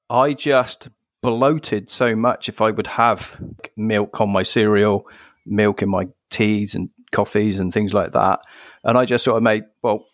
I 0.09 0.33
just 0.33 0.89
bloated 1.21 1.89
so 1.91 2.15
much 2.15 2.49
if 2.49 2.61
I 2.61 2.71
would 2.71 2.87
have 2.87 3.39
milk 3.77 4.19
on 4.19 4.29
my 4.29 4.43
cereal, 4.43 5.07
milk 5.45 5.81
in 5.81 5.89
my 5.89 6.07
teas 6.29 6.75
and 6.75 6.89
coffees 7.11 7.59
and 7.59 7.73
things 7.73 7.93
like 7.93 8.13
that. 8.13 8.39
And 8.83 8.97
I 8.97 9.05
just 9.05 9.23
sort 9.23 9.37
of 9.37 9.43
made, 9.43 9.63
well, 9.81 10.05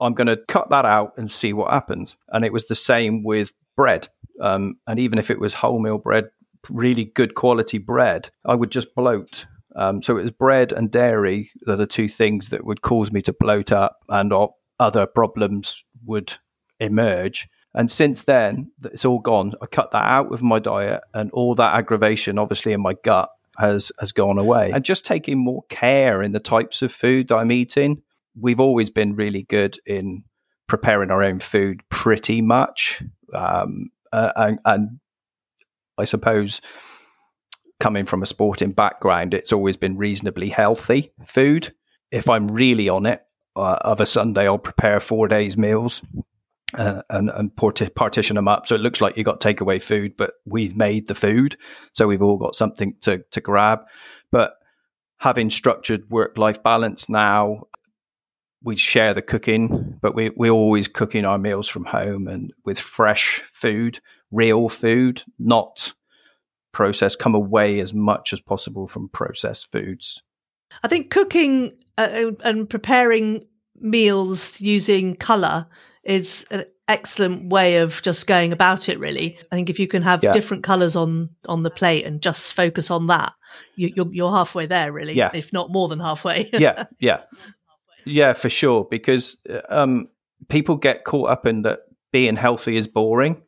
I'm 0.00 0.14
going 0.14 0.26
to 0.26 0.38
cut 0.48 0.70
that 0.70 0.84
out 0.84 1.14
and 1.16 1.30
see 1.30 1.52
what 1.52 1.70
happens. 1.70 2.16
And 2.28 2.44
it 2.44 2.52
was 2.52 2.66
the 2.66 2.74
same 2.74 3.22
with 3.22 3.52
bread. 3.76 4.08
Um, 4.40 4.76
and 4.86 4.98
even 4.98 5.18
if 5.18 5.30
it 5.30 5.38
was 5.38 5.54
wholemeal 5.54 6.02
bread, 6.02 6.30
really 6.68 7.04
good 7.04 7.34
quality 7.34 7.78
bread, 7.78 8.30
I 8.44 8.54
would 8.54 8.70
just 8.70 8.94
bloat. 8.94 9.46
Um, 9.76 10.02
so 10.02 10.18
it 10.18 10.22
was 10.22 10.32
bread 10.32 10.72
and 10.72 10.90
dairy 10.90 11.50
that 11.62 11.80
are 11.80 11.86
two 11.86 12.08
things 12.08 12.48
that 12.48 12.64
would 12.64 12.82
cause 12.82 13.12
me 13.12 13.22
to 13.22 13.32
bloat 13.32 13.70
up, 13.70 14.00
and 14.08 14.32
other 14.80 15.06
problems 15.06 15.84
would 16.04 16.34
emerge. 16.80 17.48
And 17.74 17.88
since 17.88 18.22
then, 18.22 18.72
it's 18.82 19.04
all 19.04 19.20
gone. 19.20 19.52
I 19.62 19.66
cut 19.66 19.92
that 19.92 20.02
out 20.04 20.32
of 20.32 20.42
my 20.42 20.58
diet, 20.58 21.02
and 21.14 21.30
all 21.30 21.54
that 21.54 21.76
aggravation, 21.76 22.38
obviously, 22.38 22.72
in 22.72 22.80
my 22.80 22.94
gut 23.04 23.28
has 23.58 23.92
has 24.00 24.10
gone 24.10 24.38
away. 24.38 24.72
And 24.74 24.84
just 24.84 25.04
taking 25.04 25.38
more 25.38 25.62
care 25.68 26.20
in 26.22 26.32
the 26.32 26.40
types 26.40 26.82
of 26.82 26.92
food 26.92 27.28
that 27.28 27.36
I'm 27.36 27.52
eating. 27.52 28.02
We've 28.40 28.60
always 28.60 28.90
been 28.90 29.14
really 29.14 29.42
good 29.42 29.78
in 29.86 30.24
preparing 30.66 31.10
our 31.10 31.22
own 31.22 31.40
food, 31.40 31.82
pretty 31.90 32.40
much. 32.40 33.02
Um, 33.34 33.90
uh, 34.12 34.32
and, 34.36 34.58
and 34.64 35.00
I 35.98 36.04
suppose 36.04 36.60
coming 37.80 38.06
from 38.06 38.22
a 38.22 38.26
sporting 38.26 38.72
background, 38.72 39.34
it's 39.34 39.52
always 39.52 39.76
been 39.76 39.96
reasonably 39.96 40.48
healthy 40.48 41.12
food. 41.26 41.74
If 42.10 42.28
I'm 42.28 42.48
really 42.48 42.88
on 42.88 43.06
it, 43.06 43.22
uh, 43.56 43.78
of 43.80 44.00
a 44.00 44.06
Sunday, 44.06 44.46
I'll 44.46 44.58
prepare 44.58 45.00
four 45.00 45.28
days 45.28 45.56
meals 45.56 46.02
uh, 46.74 47.02
and, 47.10 47.30
and 47.30 47.54
partition 47.56 48.36
them 48.36 48.48
up. 48.48 48.66
So 48.66 48.74
it 48.74 48.80
looks 48.80 49.00
like 49.00 49.16
you 49.16 49.24
got 49.24 49.40
takeaway 49.40 49.82
food, 49.82 50.16
but 50.16 50.34
we've 50.44 50.76
made 50.76 51.08
the 51.08 51.14
food. 51.14 51.56
So 51.92 52.06
we've 52.06 52.22
all 52.22 52.36
got 52.36 52.56
something 52.56 52.94
to, 53.02 53.22
to 53.32 53.40
grab. 53.40 53.80
But 54.30 54.52
having 55.18 55.50
structured 55.50 56.08
work 56.10 56.38
life 56.38 56.62
balance 56.62 57.08
now, 57.08 57.64
we 58.62 58.76
share 58.76 59.14
the 59.14 59.22
cooking, 59.22 59.98
but 60.02 60.14
we, 60.14 60.30
we're 60.36 60.50
always 60.50 60.86
cooking 60.86 61.24
our 61.24 61.38
meals 61.38 61.68
from 61.68 61.84
home 61.84 62.28
and 62.28 62.52
with 62.64 62.78
fresh 62.78 63.42
food, 63.52 64.00
real 64.30 64.68
food, 64.68 65.22
not 65.38 65.92
processed, 66.72 67.18
come 67.18 67.34
away 67.34 67.80
as 67.80 67.94
much 67.94 68.32
as 68.32 68.40
possible 68.40 68.86
from 68.86 69.08
processed 69.08 69.72
foods. 69.72 70.22
I 70.82 70.88
think 70.88 71.10
cooking 71.10 71.72
uh, 72.00 72.32
and 72.44 72.68
preparing 72.68 73.44
meals 73.80 74.60
using 74.60 75.16
colour 75.16 75.66
is 76.04 76.44
an 76.50 76.64
excellent 76.88 77.48
way 77.50 77.76
of 77.76 78.02
just 78.02 78.26
going 78.26 78.52
about 78.52 78.88
it 78.88 78.98
really 78.98 79.38
i 79.52 79.54
think 79.54 79.70
if 79.70 79.78
you 79.78 79.86
can 79.86 80.02
have 80.02 80.22
yeah. 80.24 80.32
different 80.32 80.64
colors 80.64 80.96
on 80.96 81.30
on 81.46 81.62
the 81.62 81.70
plate 81.70 82.04
and 82.04 82.20
just 82.20 82.52
focus 82.52 82.90
on 82.90 83.06
that 83.06 83.32
you, 83.76 83.88
are 83.88 83.92
you're, 83.94 84.12
you're 84.12 84.32
halfway 84.32 84.66
there 84.66 84.92
really 84.92 85.14
yeah. 85.14 85.30
if 85.32 85.52
not 85.52 85.70
more 85.70 85.88
than 85.88 86.00
halfway 86.00 86.50
yeah 86.52 86.84
yeah 86.98 87.20
yeah 88.04 88.32
for 88.32 88.50
sure 88.50 88.86
because 88.90 89.36
um, 89.68 90.08
people 90.48 90.76
get 90.76 91.04
caught 91.04 91.30
up 91.30 91.46
in 91.46 91.62
that 91.62 91.80
being 92.12 92.34
healthy 92.34 92.76
is 92.76 92.88
boring 92.88 93.40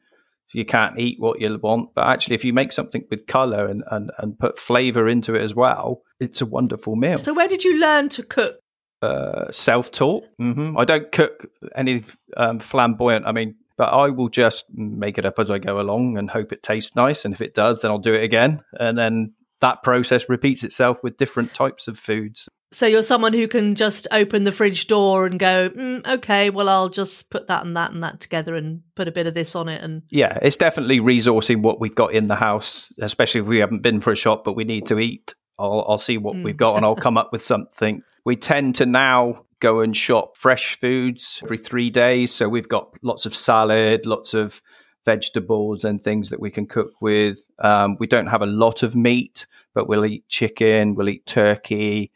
you 0.55 0.65
can't 0.65 0.99
eat 0.99 1.17
what 1.19 1.41
you 1.41 1.59
want 1.63 1.91
but 1.95 2.07
actually 2.07 2.35
if 2.35 2.45
you 2.45 2.53
make 2.53 2.73
something 2.73 3.05
with 3.11 3.27
color 3.27 3.67
and, 3.67 3.83
and, 3.91 4.11
and 4.19 4.39
put 4.39 4.59
flavor 4.59 5.09
into 5.09 5.35
it 5.35 5.43
as 5.43 5.55
well 5.55 6.03
it's 6.21 6.41
a 6.41 6.47
wonderful 6.47 6.97
meal 6.97 7.23
so 7.23 7.33
where 7.35 7.49
did 7.49 7.65
you 7.65 7.79
learn 7.79 8.09
to 8.09 8.23
cook 8.23 8.59
uh, 9.03 9.51
self-taught. 9.51 10.23
Mm-hmm. 10.41 10.79
I 10.79 10.85
don't 10.85 11.11
cook 11.11 11.49
any 11.75 12.05
um, 12.37 12.61
flamboyant. 12.61 13.27
I 13.27 13.33
mean, 13.33 13.57
but 13.77 13.89
I 13.89 14.11
will 14.11 14.29
just 14.29 14.65
make 14.73 15.19
it 15.19 15.27
up 15.27 15.41
as 15.41 15.51
I 15.51 15.59
go 15.59 15.81
along 15.81 16.19
and 16.19 16.31
hope 16.31 16.53
it 16.53 16.63
tastes 16.63 16.95
nice. 16.95 17.25
And 17.25 17.35
if 17.35 17.41
it 17.41 17.53
does, 17.53 17.81
then 17.81 17.91
I'll 17.91 17.99
do 17.99 18.15
it 18.15 18.23
again. 18.23 18.63
And 18.79 18.97
then 18.97 19.35
that 19.61 19.83
process 19.83 20.29
repeats 20.29 20.63
itself 20.63 20.99
with 21.03 21.17
different 21.17 21.53
types 21.53 21.89
of 21.89 21.99
foods. 21.99 22.49
So 22.73 22.87
you're 22.87 23.03
someone 23.03 23.33
who 23.33 23.49
can 23.49 23.75
just 23.75 24.09
open 24.11 24.45
the 24.45 24.53
fridge 24.53 24.87
door 24.87 25.27
and 25.27 25.39
go, 25.39 25.71
mm, 25.71 26.07
okay, 26.07 26.51
well, 26.51 26.69
I'll 26.69 26.89
just 26.89 27.31
put 27.31 27.49
that 27.49 27.65
and 27.65 27.77
that 27.77 27.93
and 27.93 28.03
that 28.03 28.21
together 28.21 28.55
and 28.55 28.83
put 28.95 29.09
a 29.09 29.13
bit 29.13 29.27
of 29.27 29.35
this 29.35 29.55
on 29.55 29.69
it. 29.69 29.83
And 29.83 30.03
yeah, 30.11 30.39
it's 30.43 30.57
definitely 30.57 31.01
resourcing 31.01 31.63
what 31.63 31.81
we've 31.81 31.95
got 31.95 32.15
in 32.15 32.29
the 32.29 32.37
house, 32.37 32.93
especially 33.01 33.43
if 33.43 33.47
we 33.47 33.59
haven't 33.59 33.83
been 33.83 34.01
for 34.01 34.13
a 34.13 34.17
shop, 34.17 34.43
but 34.45 34.57
we 34.57 34.65
need 34.65 34.87
to 34.87 34.99
eat. 34.99 35.35
I'll, 35.59 35.85
I'll 35.87 35.99
see 35.99 36.19
what 36.19 36.35
mm. 36.35 36.45
we've 36.45 36.57
got 36.57 36.77
and 36.77 36.85
I'll 36.85 36.97
come 36.97 37.19
up 37.19 37.31
with 37.31 37.45
something 37.45 38.03
we 38.25 38.37
tend 38.37 38.77
to 38.77 38.87
now 38.87 39.45
go 39.61 39.81
and 39.81 39.97
shop 39.97 40.37
fresh 40.37 40.79
foods 40.81 41.41
every 41.43 41.59
three 41.59 41.91
days. 41.91 42.33
So 42.33 42.49
we've 42.49 42.69
got 42.69 42.97
lots 43.03 43.27
of 43.27 43.35
salad, 43.35 44.07
lots 44.07 44.35
of 44.35 44.61
vegetables 45.05 45.85
and 45.85 46.03
things 46.03 46.31
that 46.31 46.41
we 46.41 46.51
can 46.51 46.67
cook 46.67 46.93
with. 47.01 47.39
Um, 47.59 47.97
we 47.99 48.07
don't 48.07 48.27
have 48.27 48.43
a 48.43 48.47
lot 48.47 48.83
of 48.83 48.95
meat, 48.95 49.47
but 49.75 49.89
we'll 49.89 50.07
eat 50.07 50.29
chicken, 50.29 50.95
we'll 50.95 51.09
eat 51.09 51.27
turkey. 51.27 52.13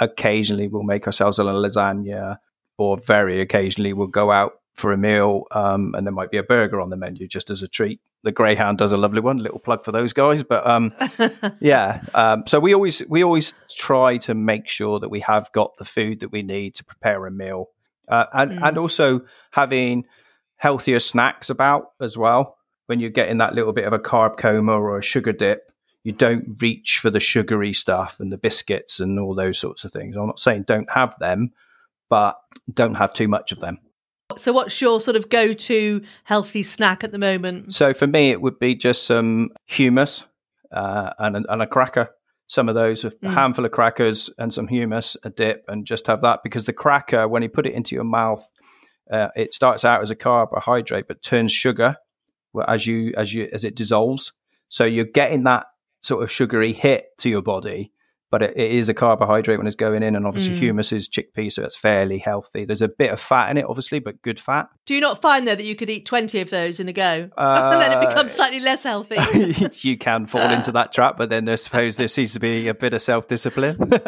Occasionally, 0.00 0.68
we'll 0.68 0.82
make 0.82 1.06
ourselves 1.06 1.38
a 1.38 1.42
lasagna, 1.42 2.38
or 2.78 2.98
very 2.98 3.40
occasionally, 3.40 3.92
we'll 3.92 4.06
go 4.06 4.30
out 4.30 4.54
for 4.74 4.92
a 4.92 4.96
meal, 4.96 5.44
um, 5.50 5.94
and 5.94 6.06
there 6.06 6.12
might 6.12 6.30
be 6.30 6.38
a 6.38 6.42
burger 6.42 6.80
on 6.80 6.90
the 6.90 6.96
menu 6.96 7.28
just 7.28 7.50
as 7.50 7.62
a 7.62 7.68
treat. 7.68 8.00
The 8.22 8.32
Greyhound 8.32 8.78
does 8.78 8.92
a 8.92 8.96
lovely 8.96 9.20
one. 9.20 9.38
Little 9.38 9.58
plug 9.58 9.84
for 9.84 9.92
those 9.92 10.12
guys, 10.12 10.42
but 10.42 10.66
um, 10.66 10.92
yeah. 11.60 12.02
Um, 12.14 12.44
so 12.46 12.58
we 12.58 12.74
always 12.74 13.00
we 13.08 13.22
always 13.22 13.54
try 13.70 14.16
to 14.18 14.34
make 14.34 14.68
sure 14.68 14.98
that 14.98 15.10
we 15.10 15.20
have 15.20 15.50
got 15.52 15.76
the 15.78 15.84
food 15.84 16.20
that 16.20 16.32
we 16.32 16.42
need 16.42 16.74
to 16.76 16.84
prepare 16.84 17.26
a 17.26 17.30
meal, 17.30 17.66
uh, 18.08 18.24
and 18.32 18.52
mm. 18.52 18.66
and 18.66 18.78
also 18.78 19.20
having 19.50 20.04
healthier 20.56 21.00
snacks 21.00 21.50
about 21.50 21.92
as 22.00 22.16
well. 22.16 22.56
When 22.86 23.00
you're 23.00 23.10
getting 23.10 23.38
that 23.38 23.54
little 23.54 23.72
bit 23.72 23.86
of 23.86 23.92
a 23.92 23.98
carb 23.98 24.36
coma 24.38 24.72
or 24.72 24.98
a 24.98 25.02
sugar 25.02 25.32
dip, 25.32 25.70
you 26.04 26.12
don't 26.12 26.56
reach 26.60 26.98
for 26.98 27.10
the 27.10 27.20
sugary 27.20 27.74
stuff 27.74 28.16
and 28.20 28.32
the 28.32 28.38
biscuits 28.38 29.00
and 29.00 29.18
all 29.18 29.34
those 29.34 29.58
sorts 29.58 29.84
of 29.84 29.92
things. 29.92 30.16
I'm 30.16 30.26
not 30.26 30.40
saying 30.40 30.64
don't 30.66 30.90
have 30.90 31.14
them, 31.18 31.52
but 32.08 32.40
don't 32.72 32.94
have 32.94 33.12
too 33.12 33.28
much 33.28 33.52
of 33.52 33.60
them. 33.60 33.78
So, 34.38 34.52
what's 34.52 34.80
your 34.80 35.00
sort 35.00 35.16
of 35.16 35.28
go 35.28 35.52
to 35.52 36.02
healthy 36.24 36.62
snack 36.62 37.02
at 37.02 37.12
the 37.12 37.18
moment? 37.18 37.74
So, 37.74 37.92
for 37.92 38.06
me, 38.06 38.30
it 38.30 38.40
would 38.40 38.58
be 38.58 38.74
just 38.74 39.04
some 39.04 39.50
hummus 39.70 40.22
uh, 40.72 41.10
and, 41.18 41.36
a, 41.36 41.52
and 41.52 41.62
a 41.62 41.66
cracker. 41.66 42.10
Some 42.46 42.68
of 42.68 42.74
those, 42.74 43.04
a 43.04 43.10
mm. 43.10 43.32
handful 43.32 43.64
of 43.64 43.72
crackers 43.72 44.30
and 44.38 44.52
some 44.52 44.68
hummus, 44.68 45.16
a 45.24 45.30
dip, 45.30 45.64
and 45.68 45.84
just 45.84 46.06
have 46.06 46.22
that 46.22 46.40
because 46.42 46.64
the 46.64 46.72
cracker, 46.72 47.28
when 47.28 47.42
you 47.42 47.48
put 47.48 47.66
it 47.66 47.74
into 47.74 47.94
your 47.94 48.04
mouth, 48.04 48.44
uh, 49.12 49.28
it 49.34 49.54
starts 49.54 49.84
out 49.84 50.02
as 50.02 50.10
a 50.10 50.14
carbohydrate 50.14 51.08
but 51.08 51.22
turns 51.22 51.52
sugar 51.52 51.96
as 52.68 52.86
you 52.86 53.12
as 53.16 53.32
you 53.34 53.48
as 53.52 53.64
it 53.64 53.74
dissolves. 53.74 54.32
So 54.68 54.84
you're 54.84 55.04
getting 55.04 55.44
that 55.44 55.66
sort 56.02 56.22
of 56.22 56.30
sugary 56.30 56.72
hit 56.72 57.06
to 57.18 57.30
your 57.30 57.42
body, 57.42 57.92
but 58.30 58.42
it, 58.42 58.56
it 58.56 58.70
is 58.72 58.88
a 58.88 58.94
carbohydrate 58.94 59.58
when 59.58 59.66
it's 59.66 59.76
going 59.76 60.02
in, 60.02 60.14
and 60.14 60.26
obviously 60.26 60.58
mm. 60.58 60.62
hummus 60.62 60.92
is 60.92 61.08
chickpea, 61.08 61.52
so 61.52 61.64
it's 61.64 61.76
fairly 61.76 62.18
healthy. 62.18 62.64
There's 62.64 62.82
a 62.82 62.88
bit 62.88 63.10
of 63.10 63.20
fat 63.20 63.50
in 63.50 63.56
it, 63.56 63.66
obviously, 63.68 63.98
but 63.98 64.22
good 64.22 64.38
fat. 64.38 64.68
Do 64.86 64.94
you 64.94 65.00
not 65.00 65.20
find 65.20 65.46
though 65.46 65.54
that 65.54 65.64
you 65.64 65.74
could 65.74 65.90
eat 65.90 66.06
twenty 66.06 66.40
of 66.40 66.50
those 66.50 66.80
in 66.80 66.88
a 66.88 66.92
go, 66.92 67.28
uh, 67.36 67.70
and 67.72 67.80
then 67.80 67.92
it 67.92 68.08
becomes 68.08 68.32
slightly 68.32 68.60
less 68.60 68.82
healthy? 68.82 69.16
you 69.88 69.98
can 69.98 70.26
fall 70.26 70.50
into 70.50 70.72
that 70.72 70.92
trap, 70.92 71.16
but 71.18 71.28
then 71.28 71.48
I 71.48 71.56
suppose 71.56 71.96
there 71.96 72.08
seems 72.08 72.32
to 72.34 72.40
be 72.40 72.68
a 72.68 72.74
bit 72.74 72.94
of 72.94 73.02
self 73.02 73.28
discipline. 73.28 73.78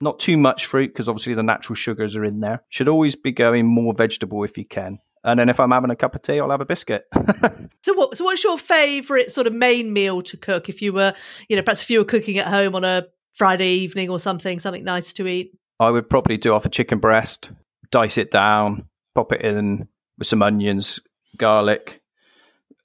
not 0.00 0.20
too 0.20 0.36
much 0.36 0.66
fruit 0.66 0.88
because 0.88 1.08
obviously 1.08 1.34
the 1.34 1.42
natural 1.42 1.76
sugars 1.76 2.16
are 2.16 2.24
in 2.24 2.40
there. 2.40 2.62
Should 2.68 2.88
always 2.88 3.16
be 3.16 3.32
going 3.32 3.66
more 3.66 3.94
vegetable 3.94 4.44
if 4.44 4.58
you 4.58 4.66
can. 4.66 4.98
And 5.24 5.40
then 5.40 5.48
if 5.48 5.58
I'm 5.58 5.70
having 5.70 5.90
a 5.90 5.96
cup 5.96 6.14
of 6.14 6.22
tea, 6.22 6.38
I'll 6.38 6.50
have 6.50 6.60
a 6.60 6.66
biscuit. 6.66 7.06
so 7.82 7.94
what? 7.94 8.16
So 8.16 8.24
what's 8.24 8.44
your 8.44 8.58
favourite 8.58 9.32
sort 9.32 9.46
of 9.46 9.54
main 9.54 9.92
meal 9.92 10.20
to 10.22 10.36
cook? 10.36 10.68
If 10.68 10.82
you 10.82 10.92
were, 10.92 11.14
you 11.48 11.56
know, 11.56 11.62
perhaps 11.62 11.82
if 11.82 11.90
you 11.90 11.98
were 11.98 12.04
cooking 12.04 12.38
at 12.38 12.46
home 12.46 12.74
on 12.74 12.84
a 12.84 13.06
Friday 13.32 13.68
evening 13.68 14.10
or 14.10 14.20
something, 14.20 14.58
something 14.58 14.84
nice 14.84 15.12
to 15.14 15.26
eat? 15.26 15.52
I 15.80 15.90
would 15.90 16.08
probably 16.08 16.36
do 16.36 16.52
off 16.52 16.66
a 16.66 16.68
chicken 16.68 16.98
breast, 16.98 17.50
dice 17.90 18.18
it 18.18 18.30
down, 18.30 18.86
pop 19.14 19.32
it 19.32 19.42
in 19.42 19.88
with 20.18 20.28
some 20.28 20.42
onions, 20.42 21.00
garlic, 21.36 22.00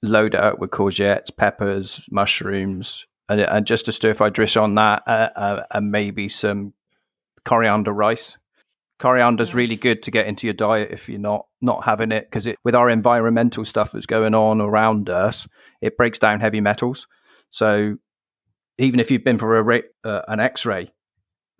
load 0.02 0.34
it 0.34 0.40
up 0.40 0.58
with 0.58 0.70
courgettes, 0.70 1.34
peppers, 1.34 2.00
mushrooms, 2.10 3.06
and, 3.28 3.40
and 3.40 3.66
just 3.66 3.88
a 3.88 3.92
stir 3.92 4.14
fry 4.14 4.30
dish 4.30 4.56
on 4.56 4.74
that, 4.74 5.02
uh, 5.06 5.28
uh, 5.36 5.62
and 5.70 5.92
maybe 5.92 6.28
some 6.28 6.72
coriander 7.44 7.92
rice. 7.92 8.36
Coriander's 9.00 9.48
Nice. 9.50 9.54
really 9.54 9.76
good 9.76 10.02
to 10.02 10.10
get 10.10 10.26
into 10.26 10.46
your 10.46 10.54
diet 10.54 10.90
if 10.92 11.08
you're 11.08 11.18
not 11.18 11.46
not 11.60 11.84
having 11.84 12.12
it 12.12 12.26
because 12.28 12.46
it 12.46 12.56
with 12.64 12.74
our 12.74 12.90
environmental 12.90 13.64
stuff 13.64 13.92
that's 13.92 14.06
going 14.06 14.34
on 14.34 14.60
around 14.60 15.08
us, 15.08 15.48
it 15.80 15.96
breaks 15.96 16.18
down 16.18 16.40
heavy 16.40 16.60
metals. 16.60 17.06
So 17.50 17.96
even 18.78 19.00
if 19.00 19.10
you've 19.10 19.24
been 19.24 19.38
for 19.38 19.58
a 19.58 19.82
uh, 20.04 20.22
an 20.28 20.40
X-ray 20.40 20.92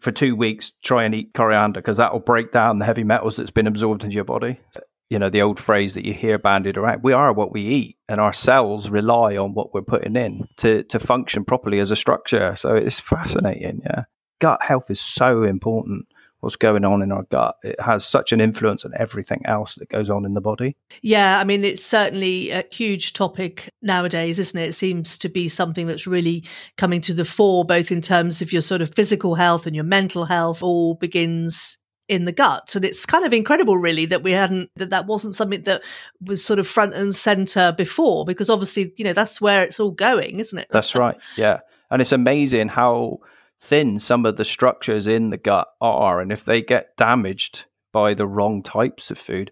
for 0.01 0.13
two 0.13 0.37
weeks, 0.37 0.73
try 0.83 1.05
and 1.05 1.15
eat 1.15 1.33
coriander 1.35 1.81
because 1.81 1.97
that 1.99 2.13
will 2.13 2.21
break 2.21 2.53
down 2.53 2.79
the 2.79 2.87
heavy 2.87 3.05
metals 3.05 3.37
that's 3.37 3.51
been 3.51 3.67
absorbed 3.67 4.05
into 4.05 4.15
your 4.15 4.25
body. 4.25 4.61
You 5.09 5.19
know 5.19 5.31
the 5.31 5.43
old 5.43 5.59
phrase 5.59 5.95
that 5.95 6.05
you 6.05 6.15
hear 6.15 6.39
bandied 6.39 6.77
around: 6.77 7.03
"We 7.03 7.13
are 7.13 7.33
what 7.33 7.53
we 7.53 7.67
eat," 7.67 7.97
and 8.09 8.21
our 8.21 8.33
cells 8.33 8.91
rely 8.91 9.37
on 9.37 9.55
what 9.55 9.75
we're 9.75 9.83
putting 9.83 10.15
in 10.15 10.47
to 10.59 10.85
to 10.85 10.99
function 11.01 11.45
properly 11.45 11.81
as 11.81 11.91
a 11.91 11.97
structure. 11.97 12.55
So 12.57 12.75
it's 12.77 13.01
fascinating. 13.01 13.81
Yeah, 13.85 14.05
gut 14.41 14.63
health 14.63 14.91
is 14.91 15.01
so 15.01 15.43
important. 15.43 16.07
What's 16.41 16.57
going 16.57 16.85
on 16.85 17.03
in 17.03 17.13
our 17.13 17.25
gut? 17.25 17.57
It 17.63 17.81
has 17.81 18.05
such 18.05 18.33
an 18.33 18.41
influence 18.41 18.85
on 18.85 18.93
everything 18.99 19.43
else 19.45 19.75
that 19.77 19.91
goes 19.91 20.09
on 20.09 20.25
in 20.25 20.35
the 20.35 20.41
body. 20.41 20.77
Yeah, 21.03 21.39
I 21.39 21.45
mean, 21.45 21.65
it's 21.65 21.85
certainly 21.85 22.51
a 22.51 22.65
huge 22.73 23.13
topic 23.13 23.73
nowadays, 23.83 24.39
isn't 24.39 24.59
it? 24.59 24.71
It 24.71 24.75
seems 24.75 25.19
to 25.19 25.29
be 25.29 25.49
something 25.49 25.87
that's 25.87 26.07
really 26.07 26.45
coming 26.79 27.01
to 27.03 27.15
the 27.15 27.25
fore, 27.25 27.65
both 27.65 27.91
in 27.91 28.01
terms 28.01 28.41
of 28.41 28.53
your 28.53 28.63
sort 28.63 28.83
of 28.83 28.95
physical 28.95 29.35
health 29.35 29.67
and 29.67 29.75
your 29.75 29.85
mental 29.85 30.25
health, 30.25 30.63
all 30.63 30.95
begins 30.95 31.77
in 32.09 32.25
the 32.25 32.33
gut. 32.33 32.75
And 32.75 32.85
it's 32.85 33.07
kind 33.07 33.25
of 33.25 33.33
incredible, 33.33 33.77
really, 33.77 34.07
that 34.07 34.23
we 34.23 34.33
hadn't, 34.33 34.71
that 34.77 34.91
that 34.91 35.07
wasn't 35.07 35.37
something 35.37 35.63
that 35.65 35.83
was 36.21 36.45
sort 36.45 36.59
of 36.59 36.67
front 36.67 36.95
and 36.95 37.15
center 37.15 37.71
before, 37.71 38.25
because 38.25 38.51
obviously, 38.51 38.93
you 38.97 39.05
know, 39.05 39.13
that's 39.13 39.41
where 39.41 39.63
it's 39.63 39.79
all 39.79 39.93
going, 39.93 40.41
isn't 40.41 40.59
it? 40.59 40.69
That's 40.71 40.95
right. 40.95 41.21
Yeah. 41.37 41.61
And 41.91 42.01
it's 42.01 42.13
amazing 42.13 42.69
how 42.69 43.19
thin 43.61 44.01
some 44.01 44.25
of 44.25 44.37
the 44.37 44.45
structures 44.45 45.07
in 45.07 45.31
the 45.31 45.37
gut 45.37 45.69
are. 45.81 46.21
And 46.21 46.33
if 46.33 46.45
they 46.45 46.63
get 46.63 46.97
damaged 46.97 47.65
by 47.93 48.15
the 48.15 48.27
wrong 48.27 48.63
types 48.63 49.11
of 49.11 49.19
food, 49.19 49.51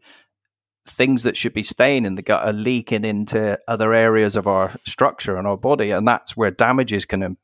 things 0.87 1.23
that 1.23 1.37
should 1.37 1.53
be 1.53 1.63
staying 1.63 2.07
in 2.07 2.15
the 2.15 2.23
gut 2.23 2.47
are 2.47 2.53
leaking 2.53 3.05
into 3.05 3.59
other 3.69 3.93
areas 3.93 4.37
of 4.37 4.47
our 4.47 4.73
structure 4.87 5.37
and 5.37 5.47
our 5.47 5.57
body. 5.57 5.91
And 5.91 6.09
that's 6.09 6.37
where 6.37 6.51
damages 6.51 7.05
can 7.05 7.23
um, 7.23 7.37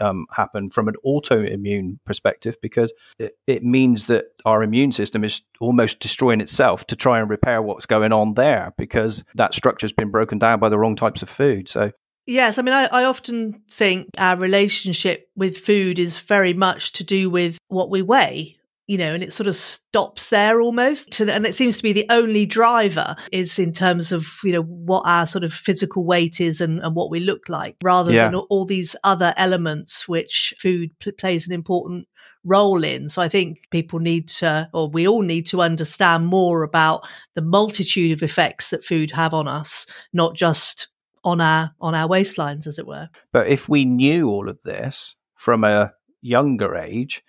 um, 0.00 0.26
happen 0.32 0.70
from 0.70 0.88
an 0.88 0.94
autoimmune 1.06 1.98
perspective 2.04 2.56
because 2.60 2.92
it, 3.18 3.36
it 3.46 3.62
means 3.62 4.06
that 4.06 4.24
our 4.44 4.62
immune 4.62 4.92
system 4.92 5.22
is 5.22 5.42
almost 5.60 6.00
destroying 6.00 6.40
itself 6.40 6.86
to 6.88 6.96
try 6.96 7.20
and 7.20 7.30
repair 7.30 7.62
what's 7.62 7.86
going 7.86 8.12
on 8.12 8.34
there 8.34 8.74
because 8.76 9.22
that 9.34 9.54
structure's 9.54 9.92
been 9.92 10.10
broken 10.10 10.38
down 10.38 10.58
by 10.58 10.68
the 10.68 10.78
wrong 10.78 10.96
types 10.96 11.22
of 11.22 11.30
food. 11.30 11.68
So 11.68 11.92
Yes, 12.26 12.58
I 12.58 12.62
mean, 12.62 12.74
I, 12.74 12.84
I 12.86 13.04
often 13.04 13.62
think 13.70 14.08
our 14.18 14.36
relationship 14.36 15.28
with 15.36 15.58
food 15.58 15.98
is 15.98 16.18
very 16.18 16.52
much 16.52 16.92
to 16.92 17.04
do 17.04 17.28
with 17.28 17.58
what 17.68 17.90
we 17.90 18.02
weigh, 18.02 18.56
you 18.86 18.98
know, 18.98 19.14
and 19.14 19.22
it 19.22 19.32
sort 19.32 19.46
of 19.48 19.56
stops 19.56 20.30
there 20.30 20.60
almost. 20.60 21.18
And 21.20 21.44
it 21.46 21.54
seems 21.54 21.76
to 21.78 21.82
be 21.82 21.92
the 21.92 22.06
only 22.10 22.46
driver 22.46 23.16
is 23.32 23.58
in 23.58 23.72
terms 23.72 24.12
of, 24.12 24.26
you 24.44 24.52
know, 24.52 24.62
what 24.62 25.02
our 25.06 25.26
sort 25.26 25.42
of 25.44 25.52
physical 25.52 26.04
weight 26.04 26.40
is 26.40 26.60
and, 26.60 26.78
and 26.80 26.94
what 26.94 27.10
we 27.10 27.20
look 27.20 27.48
like, 27.48 27.76
rather 27.82 28.12
Yeah. 28.12 28.26
than 28.26 28.34
all- 28.36 28.46
all 28.50 28.64
these 28.64 28.94
other 29.02 29.34
elements 29.36 30.06
which 30.06 30.54
food 30.58 30.90
pl- 31.00 31.12
plays 31.18 31.46
an 31.46 31.52
important 31.52 32.06
role 32.44 32.84
in. 32.84 33.08
So 33.08 33.20
I 33.22 33.28
think 33.28 33.58
people 33.70 33.98
need 33.98 34.28
to, 34.40 34.68
or 34.72 34.88
we 34.88 35.06
all 35.08 35.22
need 35.22 35.46
to 35.48 35.62
understand 35.62 36.26
more 36.26 36.62
about 36.62 37.06
the 37.34 37.42
multitude 37.42 38.12
of 38.12 38.22
effects 38.22 38.70
that 38.70 38.84
food 38.84 39.10
have 39.10 39.34
on 39.34 39.48
us, 39.48 39.86
not 40.12 40.36
just 40.36 40.88
on 41.24 41.40
our 41.40 41.72
on 41.80 41.94
our 41.94 42.08
waistlines, 42.08 42.66
as 42.66 42.78
it 42.78 42.86
were. 42.86 43.08
But 43.32 43.48
if 43.48 43.68
we 43.68 43.84
knew 43.84 44.28
all 44.28 44.48
of 44.48 44.58
this 44.64 45.14
from 45.36 45.64
a 45.64 45.92
younger 46.22 46.76
age, 46.76 47.22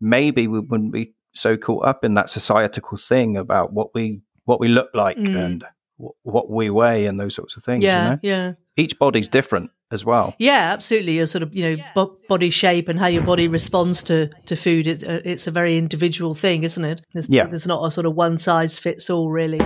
maybe 0.00 0.46
we 0.48 0.60
wouldn't 0.60 0.92
be 0.92 1.14
so 1.34 1.56
caught 1.56 1.84
up 1.86 2.04
in 2.04 2.14
that 2.14 2.30
societal 2.30 2.96
thing 2.98 3.36
about 3.36 3.72
what 3.72 3.94
we 3.94 4.20
what 4.44 4.60
we 4.60 4.68
look 4.68 4.90
like 4.94 5.16
Mm. 5.16 5.36
and 5.44 5.64
w- 5.98 6.12
what 6.22 6.48
we 6.50 6.70
weigh 6.70 7.06
and 7.06 7.18
those 7.20 7.34
sorts 7.34 7.56
of 7.56 7.64
things. 7.64 7.82
yeah, 7.84 8.04
You 8.04 8.10
know? 8.10 8.18
yeah, 8.22 8.52
Each 8.76 8.96
body's 8.98 9.28
different 9.28 9.70
as 9.90 10.04
well. 10.04 10.34
yeah, 10.38 10.70
absolutely. 10.72 11.16
Your 11.16 11.26
sort 11.26 11.42
of 11.42 11.54
you 11.54 11.76
know 11.76 11.82
bo- 11.94 12.16
body 12.28 12.50
shape 12.50 12.88
and 12.88 12.98
how 12.98 13.06
your 13.08 13.22
body 13.22 13.48
responds 13.48 14.02
to 14.04 14.30
to 14.46 14.56
food. 14.56 14.86
It's 14.86 15.02
a, 15.02 15.28
it's 15.28 15.46
a 15.46 15.50
very 15.50 15.76
individual 15.76 16.34
thing, 16.34 16.62
isn't 16.64 16.84
it? 16.84 17.02
There's, 17.12 17.28
Yeah. 17.28 17.46
there's 17.48 17.66
not 17.66 17.84
a 17.84 17.90
sort 17.90 18.06
of 18.06 18.14
one 18.14 18.38
size 18.38 18.78
fits 18.78 19.10
all, 19.10 19.30
really. 19.30 19.58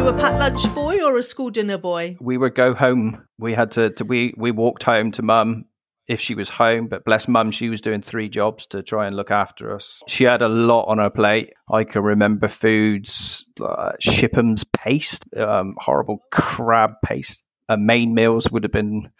You 0.00 0.08
a 0.08 0.14
packed 0.14 0.38
lunch 0.38 0.74
boy 0.74 1.04
or 1.04 1.18
a 1.18 1.22
school 1.22 1.50
dinner 1.50 1.76
boy? 1.76 2.16
We 2.22 2.38
would 2.38 2.54
go 2.54 2.72
home. 2.72 3.26
We 3.38 3.52
had 3.52 3.72
to, 3.72 3.90
to 3.90 4.04
we 4.04 4.32
we 4.34 4.50
walked 4.50 4.82
home 4.82 5.12
to 5.12 5.22
mum 5.22 5.66
if 6.08 6.22
she 6.22 6.34
was 6.34 6.48
home. 6.48 6.88
But 6.88 7.04
bless 7.04 7.28
mum, 7.28 7.50
she 7.50 7.68
was 7.68 7.82
doing 7.82 8.00
three 8.00 8.30
jobs 8.30 8.64
to 8.68 8.82
try 8.82 9.06
and 9.06 9.14
look 9.14 9.30
after 9.30 9.74
us. 9.74 10.00
She 10.08 10.24
had 10.24 10.40
a 10.40 10.48
lot 10.48 10.84
on 10.84 10.96
her 10.96 11.10
plate. 11.10 11.52
I 11.70 11.84
can 11.84 12.02
remember 12.02 12.48
foods, 12.48 13.44
uh, 13.62 13.92
Shippam's 14.02 14.64
paste, 14.64 15.26
um, 15.36 15.74
horrible 15.76 16.24
crab 16.32 16.92
paste. 17.04 17.44
Uh, 17.68 17.76
main 17.76 18.14
meals 18.14 18.50
would 18.50 18.62
have 18.62 18.72
been 18.72 19.10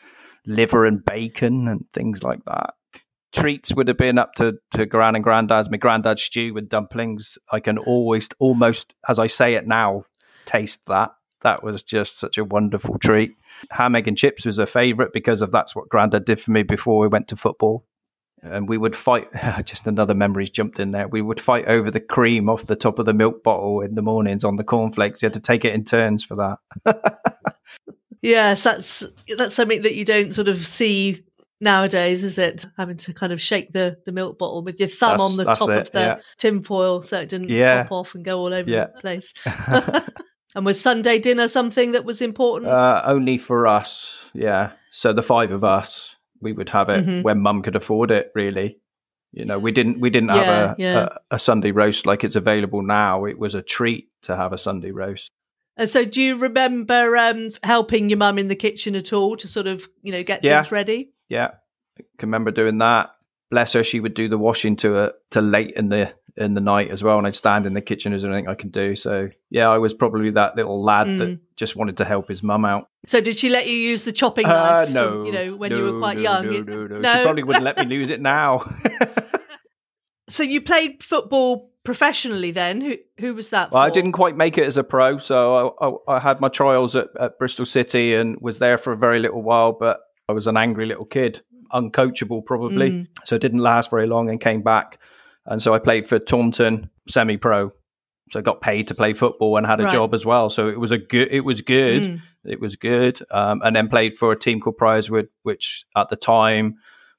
liver 0.47 0.87
and 0.87 1.05
bacon 1.05 1.69
and 1.69 1.85
things 1.93 2.23
like 2.23 2.43
that. 2.47 2.71
Treats 3.35 3.75
would 3.75 3.88
have 3.88 3.99
been 3.99 4.16
up 4.16 4.33
to, 4.37 4.55
to 4.73 4.87
gran 4.87 5.14
and 5.14 5.23
granddad's. 5.23 5.71
My 5.71 5.77
granddad's 5.77 6.23
stew 6.23 6.55
with 6.55 6.71
dumplings. 6.71 7.37
I 7.53 7.61
can 7.61 7.77
always, 7.77 8.31
almost, 8.38 8.95
as 9.07 9.19
I 9.19 9.27
say 9.27 9.57
it 9.57 9.66
now, 9.66 10.07
taste 10.51 10.81
that. 10.87 11.11
That 11.43 11.63
was 11.63 11.83
just 11.83 12.19
such 12.19 12.37
a 12.39 12.45
wonderful 12.45 12.99
treat. 12.99 13.33
Ham, 13.71 13.95
egg, 13.95 14.09
and 14.09 14.17
chips 14.17 14.45
was 14.45 14.59
a 14.59 14.67
favourite 14.67 15.13
because 15.13 15.41
of 15.43 15.53
that's 15.53 15.75
what 15.75 15.89
Grandad 15.89 16.25
did 16.25 16.41
for 16.41 16.51
me 16.51 16.63
before 16.63 16.99
we 17.01 17.09
went 17.09 17.29
to 17.29 17.37
football. 17.37 17.85
And 18.43 18.69
we 18.69 18.79
would 18.79 18.97
fight. 18.97 19.29
Just 19.65 19.87
another 19.87 20.15
memory's 20.15 20.49
jumped 20.51 20.81
in 20.81 20.93
there. 20.93 21.09
We 21.09 21.21
would 21.21 21.41
fight 21.41 21.67
over 21.67 21.91
the 21.91 22.01
cream 22.01 22.49
off 22.49 22.65
the 22.65 22.77
top 22.77 22.99
of 22.99 23.05
the 23.07 23.13
milk 23.13 23.43
bottle 23.43 23.83
in 23.83 23.95
the 23.95 24.03
mornings 24.03 24.45
on 24.45 24.57
the 24.57 24.65
cornflakes. 24.65 25.21
You 25.21 25.27
had 25.27 25.35
to 25.35 25.41
take 25.41 25.65
it 25.65 25.75
in 25.75 25.85
turns 25.85 26.25
for 26.25 26.37
that. 26.85 27.19
Yes, 28.23 28.63
that's 28.65 29.03
that's 29.39 29.55
something 29.55 29.81
that 29.81 29.95
you 29.95 30.05
don't 30.05 30.35
sort 30.35 30.49
of 30.49 30.67
see 30.67 31.25
nowadays, 31.63 32.23
is 32.23 32.37
it? 32.37 32.67
Having 32.77 32.99
to 32.99 33.15
kind 33.15 33.33
of 33.33 33.41
shake 33.41 33.73
the, 33.73 33.97
the 34.05 34.13
milk 34.13 34.39
bottle 34.39 34.63
with 34.63 34.79
your 34.79 34.91
thumb 34.91 35.13
That's- 35.17 35.31
on 35.31 35.37
the 35.39 35.45
top 35.45 35.71
it, 35.71 35.79
of 35.79 35.91
the 35.93 35.99
yeah. 36.01 36.17
tin 36.37 36.63
foil 36.63 37.03
so 37.03 37.19
it 37.21 37.31
didn't 37.31 37.49
Yeah. 37.49 37.85
pop 37.85 37.93
off 37.93 38.15
and 38.15 38.23
go 38.23 38.39
all 38.41 38.53
over 38.53 38.69
Yeah. 38.69 38.89
the 38.95 39.01
place. 39.01 39.33
and 40.55 40.65
was 40.67 40.81
Sunday 40.81 41.19
dinner 41.19 41.49
something 41.49 41.93
that 41.93 42.05
was 42.05 42.21
important? 42.21 42.71
Uh, 42.71 43.03
only 43.07 43.39
for 43.39 43.67
us, 43.67 44.13
yeah. 44.35 44.73
So 44.93 45.13
the 45.13 45.23
five 45.23 45.51
of 45.53 45.63
us, 45.65 46.11
we 46.41 46.53
would 46.53 46.69
have 46.71 46.89
it 46.89 47.07
Mhm. 47.07 47.23
when 47.23 47.41
Mum 47.41 47.63
could 47.63 47.77
afford 47.77 48.11
it. 48.11 48.33
Really, 48.35 48.79
you 49.33 49.45
know, 49.45 49.59
we 49.59 49.73
didn't 49.73 50.01
we 50.01 50.11
didn't 50.11 50.31
Yeah, 50.31 50.43
have 50.45 50.71
a, 50.71 50.75
yeah. 50.79 51.09
a 51.31 51.35
a 51.37 51.39
Sunday 51.39 51.71
roast 51.71 52.07
like 52.07 52.25
it's 52.25 52.37
available 52.37 52.83
now. 52.83 53.25
It 53.25 53.39
was 53.39 53.55
a 53.55 53.63
treat 53.63 54.09
to 54.23 54.37
have 54.37 54.53
a 54.53 54.59
Sunday 54.59 54.91
roast. 54.91 55.31
and 55.77 55.89
so 55.89 56.05
do 56.05 56.21
you 56.21 56.37
remember 56.37 57.17
um, 57.17 57.49
helping 57.63 58.11
your 58.11 58.19
mum 58.19 58.39
in 58.39 58.49
the 58.49 58.57
kitchen 58.57 58.95
at 58.97 59.13
all 59.15 59.35
to 59.37 59.49
sort 59.49 59.67
of, 59.67 59.89
you 60.03 60.13
know, 60.13 60.23
get 60.23 60.45
Yeah. 60.45 60.61
things 60.63 60.73
ready? 60.73 61.13
Yeah, 61.29 61.49
I 61.99 62.03
can 62.19 62.29
remember 62.29 62.51
doing 62.51 62.79
that. 62.79 63.11
Bless 63.51 63.73
her, 63.73 63.83
she 63.85 63.99
would 64.01 64.15
do 64.15 64.29
the 64.29 64.37
washing 64.39 64.77
to 64.77 64.97
uh, 64.97 65.11
to 65.31 65.41
late 65.41 65.73
in 65.77 65.89
the 65.89 66.13
in 66.37 66.55
the 66.55 66.61
night 66.61 66.90
as 66.90 67.03
well, 67.03 67.19
and 67.19 67.27
I'd 67.27 67.37
stand 67.37 67.66
in 67.66 67.75
the 67.75 67.81
kitchen. 67.81 68.12
Is 68.12 68.23
there 68.23 68.33
anything 68.33 68.49
I 68.49 68.55
can 68.55 68.71
do? 68.71 68.97
So 68.97 69.29
yeah, 69.51 69.69
I 69.69 69.79
was 69.79 69.93
probably 69.95 70.31
that 70.33 70.57
little 70.57 70.83
lad 70.83 71.07
Mm. 71.07 71.19
that 71.19 71.38
just 71.57 71.77
wanted 71.77 71.97
to 71.99 72.05
help 72.05 72.29
his 72.29 72.43
mum 72.43 72.64
out. 72.64 72.87
So 73.07 73.21
did 73.21 73.38
she 73.38 73.49
let 73.49 73.66
you 73.66 73.75
use 73.75 74.05
the 74.05 74.12
chopping 74.12 74.47
Uh, 74.47 74.53
knife? 74.53 74.85
from, 74.87 74.95
no, 74.95 75.25
you 75.25 75.33
know, 75.33 75.57
when 75.57 75.71
no, 75.71 75.77
you 75.79 75.85
were 75.93 75.99
quite 75.99 76.16
no, 76.16 76.23
young. 76.23 76.47
No, 76.47 76.61
no, 76.61 76.87
no, 76.87 76.99
no? 76.99 77.14
She 77.16 77.23
probably 77.23 77.43
wouldn't 77.43 77.64
let 77.64 77.79
me 77.79 77.85
lose 77.97 78.11
it 78.11 78.21
now. 78.21 78.61
So 80.29 80.45
you 80.45 80.61
played 80.61 81.03
football 81.03 81.73
professionally 81.85 82.53
then? 82.53 82.81
Who 82.81 82.95
who 83.19 83.35
was 83.35 83.51
that? 83.51 83.73
Well, 83.73 83.83
I 83.83 83.90
didn't 83.90 84.12
quite 84.12 84.37
make 84.37 84.59
it 84.59 84.64
as 84.64 84.77
a 84.77 84.85
pro, 84.85 85.19
so 85.19 85.75
I, 85.81 85.87
I, 85.88 86.16
I 86.16 86.21
had 86.21 86.40
my 86.40 86.49
trials 86.49 86.95
at, 86.95 87.09
at 87.21 87.37
Bristol 87.38 87.66
City 87.66 88.14
and 88.14 88.37
was 88.40 88.59
there 88.59 88.79
for 88.79 88.93
a 88.93 88.97
very 88.97 89.19
little 89.19 89.43
while. 89.43 89.73
But 89.73 89.99
I 90.29 90.33
was 90.33 90.47
an 90.47 90.57
angry 90.57 90.87
little 90.87 91.05
kid, 91.05 91.43
uncoachable 91.73 92.45
probably, 92.47 92.90
Mm. 92.90 93.07
so 93.25 93.35
it 93.35 93.43
didn't 93.43 93.59
last 93.59 93.90
very 93.90 94.07
long 94.07 94.31
and 94.31 94.40
came 94.40 94.62
back. 94.62 94.99
And 95.51 95.61
so 95.61 95.75
I 95.75 95.79
played 95.79 96.09
for 96.09 96.19
Taunton 96.19 96.89
semi-pro, 97.09 97.73
so 98.31 98.39
I 98.39 98.43
got 98.43 98.61
paid 98.63 98.89
to 98.89 98.95
play 98.95 99.13
football 99.13 99.57
and 99.59 99.67
had 99.67 99.81
a 99.81 99.85
Right. 99.85 99.93
job 99.93 100.15
as 100.15 100.25
well. 100.25 100.49
So 100.49 100.69
it 100.69 100.79
was 100.81 100.93
a 100.93 100.99
good, 100.99 101.29
it 101.31 101.41
was 101.41 101.61
good, 101.61 102.03
Mm. 102.03 102.21
it 102.45 102.61
was 102.61 102.77
good. 102.77 103.21
Um, 103.31 103.61
and 103.65 103.75
then 103.77 103.89
played 103.89 104.17
for 104.17 104.31
a 104.33 104.39
team 104.39 104.61
called 104.61 104.79
Priorswood, 104.79 105.29
which 105.43 105.85
at 105.97 106.09
the 106.09 106.17
time 106.17 106.77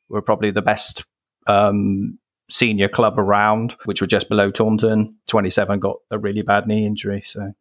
were 0.09 0.21
probably 0.21 0.49
the 0.51 0.61
best 0.61 1.03
um, 1.47 2.17
senior 2.49 2.87
club 2.87 3.17
around, 3.19 3.75
which 3.85 3.99
were 4.01 4.07
just 4.07 4.29
below 4.29 4.49
Taunton. 4.51 5.15
27 5.27 5.79
got 5.79 5.97
a 6.11 6.17
really 6.17 6.41
bad 6.41 6.67
knee 6.67 6.85
injury. 6.85 7.23
So 7.25 7.53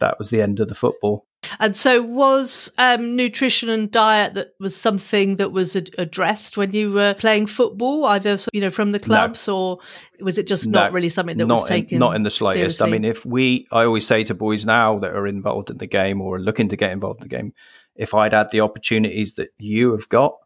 that 0.00 0.18
was 0.18 0.30
the 0.30 0.40
end 0.40 0.60
of 0.60 0.68
the 0.68 0.74
football. 0.74 1.26
And 1.60 1.76
so, 1.76 2.02
was 2.02 2.70
um, 2.78 3.16
nutrition 3.16 3.68
and 3.68 3.90
diet 3.90 4.34
that 4.34 4.54
was 4.60 4.76
something 4.76 5.36
that 5.36 5.52
was 5.52 5.76
ad- 5.76 5.94
addressed 5.98 6.56
when 6.56 6.72
you 6.72 6.92
were 6.92 7.14
playing 7.14 7.46
football, 7.46 8.06
either 8.06 8.38
you 8.52 8.60
know 8.60 8.70
from 8.70 8.92
the 8.92 9.00
clubs, 9.00 9.48
or 9.48 9.78
was 10.20 10.38
it 10.38 10.46
just 10.46 10.66
not 10.66 10.92
really 10.92 11.08
something 11.08 11.36
that 11.38 11.46
was 11.46 11.64
taken? 11.64 11.96
in, 11.96 12.00
not 12.00 12.16
in 12.16 12.22
the 12.22 12.30
slightest. 12.30 12.82
I 12.82 12.86
mean, 12.86 13.04
if 13.04 13.24
we, 13.24 13.66
I 13.72 13.84
always 13.84 14.06
say 14.06 14.24
to 14.24 14.34
boys 14.34 14.64
now 14.64 14.98
that 14.98 15.10
are 15.10 15.26
involved 15.26 15.70
in 15.70 15.78
the 15.78 15.86
game 15.86 16.20
or 16.20 16.36
are 16.36 16.40
looking 16.40 16.68
to 16.70 16.76
get 16.76 16.90
involved 16.90 17.20
in 17.20 17.28
the 17.28 17.36
game, 17.36 17.52
if 17.96 18.14
I'd 18.14 18.32
had 18.32 18.50
the 18.50 18.60
opportunities 18.60 19.34
that 19.34 19.48
you 19.58 19.92
have 19.92 20.08
got, 20.08 20.36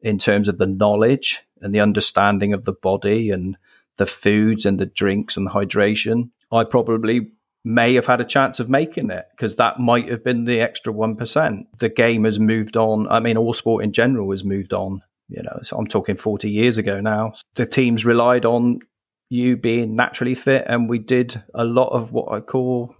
in 0.00 0.18
terms 0.18 0.48
of 0.48 0.58
the 0.58 0.66
knowledge 0.66 1.40
and 1.60 1.74
the 1.74 1.80
understanding 1.80 2.52
of 2.52 2.64
the 2.64 2.72
body 2.72 3.30
and 3.30 3.56
the 3.96 4.06
foods 4.06 4.64
and 4.64 4.78
the 4.78 4.86
drinks 4.86 5.36
and 5.36 5.46
the 5.46 5.50
hydration, 5.50 6.30
I 6.52 6.64
probably 6.64 7.32
may 7.64 7.94
have 7.94 8.06
had 8.06 8.20
a 8.20 8.24
chance 8.24 8.60
of 8.60 8.68
making 8.68 9.10
it 9.10 9.26
because 9.36 9.56
that 9.56 9.78
might 9.78 10.08
have 10.08 10.24
been 10.24 10.44
the 10.44 10.60
extra 10.60 10.92
1%. 10.92 11.66
The 11.78 11.88
game 11.88 12.24
has 12.24 12.38
moved 12.38 12.76
on. 12.76 13.08
I 13.08 13.20
mean, 13.20 13.36
all 13.36 13.52
sport 13.54 13.84
in 13.84 13.92
general 13.92 14.30
has 14.30 14.44
moved 14.44 14.72
on. 14.72 15.02
You 15.28 15.42
know, 15.42 15.60
so 15.62 15.76
I'm 15.76 15.86
talking 15.86 16.16
40 16.16 16.48
years 16.48 16.78
ago 16.78 17.00
now. 17.00 17.34
The 17.54 17.66
teams 17.66 18.06
relied 18.06 18.46
on 18.46 18.80
you 19.28 19.58
being 19.58 19.94
naturally 19.94 20.34
fit, 20.34 20.64
and 20.66 20.88
we 20.88 20.98
did 20.98 21.42
a 21.54 21.64
lot 21.64 21.90
of 21.90 22.12
what 22.12 22.32
I 22.32 22.40
call 22.40 22.94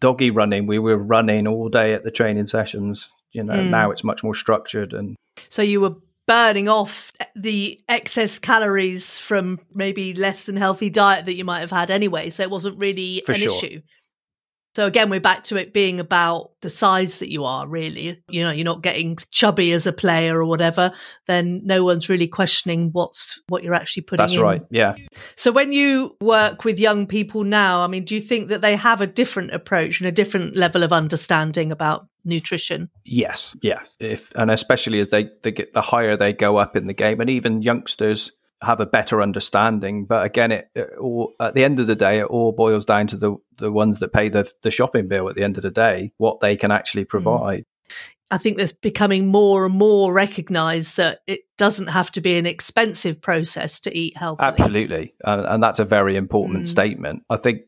doggy 0.00 0.30
running. 0.30 0.66
We 0.66 0.78
were 0.78 0.96
running 0.96 1.46
all 1.46 1.68
day 1.68 1.92
at 1.92 2.04
the 2.04 2.10
training 2.10 2.46
sessions. 2.46 3.10
You 3.32 3.42
know, 3.42 3.54
mm. 3.54 3.68
now 3.68 3.90
it's 3.90 4.04
much 4.04 4.22
more 4.22 4.34
structured 4.34 4.92
and. 4.92 5.16
So 5.50 5.60
you 5.60 5.80
were 5.80 5.96
burning 6.26 6.68
off 6.68 7.12
the 7.36 7.80
excess 7.88 8.38
calories 8.38 9.18
from 9.18 9.60
maybe 9.74 10.14
less 10.14 10.44
than 10.44 10.56
healthy 10.56 10.88
diet 10.88 11.26
that 11.26 11.34
you 11.34 11.44
might 11.44 11.60
have 11.60 11.70
had 11.70 11.90
anyway. 11.90 12.30
So 12.30 12.42
it 12.42 12.50
wasn't 12.50 12.78
really 12.78 13.22
For 13.26 13.32
an 13.32 13.38
sure. 13.38 13.56
issue. 13.56 13.82
So 14.74 14.86
again, 14.86 15.08
we're 15.08 15.20
back 15.20 15.44
to 15.44 15.56
it 15.56 15.72
being 15.72 16.00
about 16.00 16.50
the 16.60 16.70
size 16.70 17.20
that 17.20 17.30
you 17.30 17.44
are, 17.44 17.66
really. 17.66 18.20
You 18.28 18.42
know, 18.42 18.50
you're 18.50 18.64
not 18.64 18.82
getting 18.82 19.16
chubby 19.30 19.72
as 19.72 19.86
a 19.86 19.92
player 19.92 20.36
or 20.36 20.44
whatever, 20.44 20.92
then 21.26 21.60
no 21.64 21.84
one's 21.84 22.08
really 22.08 22.26
questioning 22.26 22.90
what's 22.92 23.40
what 23.48 23.62
you're 23.62 23.74
actually 23.74 24.02
putting 24.02 24.24
in. 24.24 24.28
That's 24.30 24.38
in. 24.38 24.42
right. 24.42 24.62
Yeah. 24.70 24.96
So 25.36 25.52
when 25.52 25.72
you 25.72 26.16
work 26.20 26.64
with 26.64 26.80
young 26.80 27.06
people 27.06 27.44
now, 27.44 27.82
I 27.82 27.86
mean, 27.86 28.04
do 28.04 28.16
you 28.16 28.20
think 28.20 28.48
that 28.48 28.62
they 28.62 28.74
have 28.74 29.00
a 29.00 29.06
different 29.06 29.54
approach 29.54 30.00
and 30.00 30.08
a 30.08 30.12
different 30.12 30.56
level 30.56 30.82
of 30.82 30.92
understanding 30.92 31.70
about 31.70 32.08
nutrition? 32.24 32.90
Yes. 33.04 33.54
Yeah. 33.62 33.80
If 34.00 34.32
and 34.34 34.50
especially 34.50 34.98
as 34.98 35.10
they, 35.10 35.28
they 35.44 35.52
get 35.52 35.72
the 35.72 35.82
higher 35.82 36.16
they 36.16 36.32
go 36.32 36.56
up 36.56 36.74
in 36.74 36.86
the 36.86 36.94
game 36.94 37.20
and 37.20 37.30
even 37.30 37.62
youngsters 37.62 38.32
have 38.64 38.80
a 38.80 38.86
better 38.86 39.22
understanding. 39.22 40.04
But 40.04 40.24
again, 40.24 40.52
it, 40.52 40.68
it 40.74 40.90
all, 41.00 41.32
at 41.40 41.54
the 41.54 41.64
end 41.64 41.80
of 41.80 41.86
the 41.86 41.94
day, 41.94 42.20
it 42.20 42.24
all 42.24 42.52
boils 42.52 42.84
down 42.84 43.06
to 43.08 43.16
the 43.16 43.36
the 43.58 43.70
ones 43.70 44.00
that 44.00 44.12
pay 44.12 44.28
the 44.28 44.50
the 44.62 44.70
shopping 44.70 45.08
bill. 45.08 45.28
At 45.28 45.36
the 45.36 45.44
end 45.44 45.56
of 45.56 45.62
the 45.62 45.70
day, 45.70 46.12
what 46.18 46.40
they 46.40 46.56
can 46.56 46.70
actually 46.70 47.04
provide. 47.04 47.60
Mm. 47.60 47.94
I 48.30 48.38
think 48.38 48.56
there's 48.56 48.72
becoming 48.72 49.28
more 49.28 49.66
and 49.66 49.74
more 49.74 50.12
recognised 50.12 50.96
that 50.96 51.20
it 51.26 51.40
doesn't 51.58 51.88
have 51.88 52.10
to 52.12 52.20
be 52.20 52.36
an 52.36 52.46
expensive 52.46 53.20
process 53.20 53.80
to 53.80 53.96
eat 53.96 54.16
healthily. 54.16 54.48
Absolutely, 54.48 55.14
and, 55.24 55.46
and 55.46 55.62
that's 55.62 55.78
a 55.78 55.84
very 55.84 56.16
important 56.16 56.64
mm. 56.64 56.68
statement. 56.68 57.22
I 57.30 57.36
think 57.36 57.62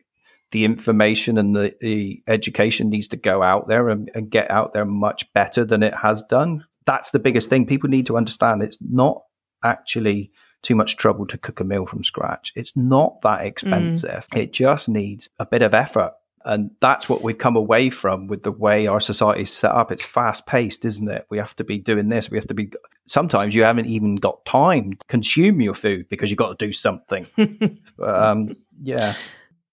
the 0.53 0.65
information 0.65 1.39
and 1.39 1.55
the, 1.55 1.75
the, 1.81 2.23
education 2.29 2.89
needs 2.89 3.09
to 3.09 3.17
go 3.17 3.43
out 3.43 3.69
there 3.69 3.89
and, 3.89 4.11
and 4.15 4.31
get 4.31 4.51
out 4.51 4.73
there 4.73 4.85
much 4.85 5.31
better 5.33 5.65
than 5.65 5.83
it 5.83 5.95
has 5.95 6.23
done. 6.23 6.65
That's 6.87 7.11
the 7.11 7.19
biggest 7.19 7.49
thing. 7.49 7.67
People 7.67 7.91
need 7.91 8.07
to 8.07 8.17
understand 8.17 8.63
it's 8.63 8.79
not 8.81 9.23
actually 9.65 10.31
too 10.63 10.75
much 10.75 10.97
trouble 10.97 11.27
to 11.27 11.39
cook 11.39 11.61
a 11.61 11.65
meal 11.65 11.87
from 11.87 12.05
scratch. 12.05 12.53
It's 12.55 12.73
not 12.77 13.21
that 13.23 13.45
expensive. 13.45 14.27
Mm. 14.33 14.43
It 14.43 14.53
just 14.53 14.89
needs 14.89 15.29
a 15.39 15.47
bit 15.47 15.63
of 15.63 15.75
effort. 15.75 16.13
And 16.45 16.71
that's 16.81 17.09
what 17.09 17.23
we've 17.23 17.37
come 17.37 17.57
away 17.57 17.91
from 17.91 18.29
with 18.29 18.45
the 18.45 18.53
way 18.53 18.87
our 18.87 19.01
society 19.01 19.43
is 19.43 19.53
set 19.53 19.73
up. 19.73 19.91
It's 19.91 20.05
fast 20.05 20.47
paced, 20.47 20.85
isn't 20.85 21.11
it? 21.11 21.27
We 21.29 21.39
have 21.39 21.57
to 21.57 21.65
be 21.65 21.79
doing 21.79 22.09
this. 22.09 22.31
We 22.31 22.39
have 22.39 22.47
to 22.47 22.55
be. 22.55 22.71
Sometimes 23.09 23.53
you 23.53 23.65
haven't 23.65 23.87
even 23.87 24.15
got 24.15 24.45
time 24.45 24.93
to 24.93 25.07
consume 25.09 25.61
your 25.61 25.75
food 25.75 26.09
because 26.09 26.31
you've 26.31 26.39
got 26.39 26.57
to 26.57 26.67
do 26.67 26.73
something. 26.73 27.27
um, 28.05 28.55
yeah. 28.81 29.15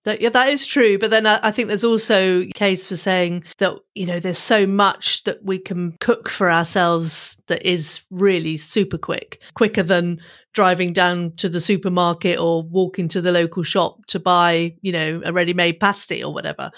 That, 0.05 0.19
yeah, 0.21 0.29
that 0.29 0.49
is 0.49 0.67
true. 0.67 0.97
But 0.97 1.11
then 1.11 1.25
I, 1.25 1.39
I, 1.43 1.51
think 1.51 1.69
there's 1.69 1.83
also 1.83 2.41
a 2.41 2.51
case 2.51 2.85
for 2.85 2.97
saying 2.97 3.45
that, 3.59 3.75
you 3.95 4.05
know, 4.05 4.19
there's 4.19 4.37
so 4.37 4.67
much 4.67 5.23
that 5.23 5.43
we 5.43 5.57
can 5.57 5.95
cook 5.99 6.29
for 6.29 6.51
ourselves 6.51 7.37
that 7.47 7.65
is 7.65 8.01
really 8.11 8.57
super 8.57 8.97
quick, 8.97 9.41
quicker 9.53 9.83
than 9.83 10.19
driving 10.51 10.93
down 10.93 11.31
to 11.37 11.47
the 11.47 11.61
supermarket 11.61 12.37
or 12.37 12.63
walking 12.63 13.07
to 13.07 13.21
the 13.21 13.31
local 13.31 13.63
shop 13.63 14.05
to 14.07 14.19
buy, 14.19 14.75
you 14.81 14.91
know, 14.91 15.21
a 15.23 15.31
ready 15.31 15.53
made 15.53 15.79
pasty 15.79 16.23
or 16.23 16.33
whatever 16.33 16.71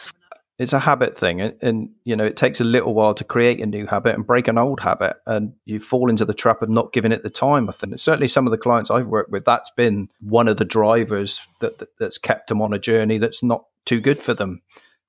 it's 0.58 0.74
a 0.74 0.80
habit 0.80 1.18
thing 1.18 1.42
and, 1.42 1.54
and, 1.62 1.90
you 2.06 2.16
know 2.16 2.26
it 2.26 2.38
takes 2.38 2.62
a 2.62 2.64
little 2.64 2.94
while 2.94 3.14
to 3.14 3.24
create 3.24 3.60
a 3.60 3.66
new 3.66 3.86
habit 3.86 4.16
and 4.16 4.26
break 4.26 4.48
an 4.48 4.58
old 4.58 4.80
habit 4.80 5.18
and 5.26 5.54
you 5.66 5.80
fall 5.80 6.10
into 6.10 6.26
the 6.26 6.34
trap 6.34 6.62
of 6.62 6.70
not 6.70 6.94
giving 6.94 7.12
it 7.12 7.24
the 7.24 7.30
time 7.30 7.70
i 7.70 7.74
think. 7.74 8.00
Certainly 8.00 8.30
some 8.30 8.48
of 8.48 8.52
the 8.52 8.58
clients 8.58 8.90
i've 8.90 9.08
worked 9.08 9.32
with 9.32 9.46
that's 9.46 9.70
been 9.72 10.10
one 10.22 10.48
of 10.48 10.58
the 10.58 10.66
drivers 10.66 11.42
that, 11.62 11.78
that 11.80 11.90
that's 12.00 12.18
kept 12.18 12.50
them 12.50 12.62
on 12.62 12.74
a 12.74 12.80
journey 12.80 13.18
that's 13.18 13.44
not 13.44 13.66
too 13.86 14.02
good 14.02 14.20
for 14.20 14.34
them. 14.34 14.62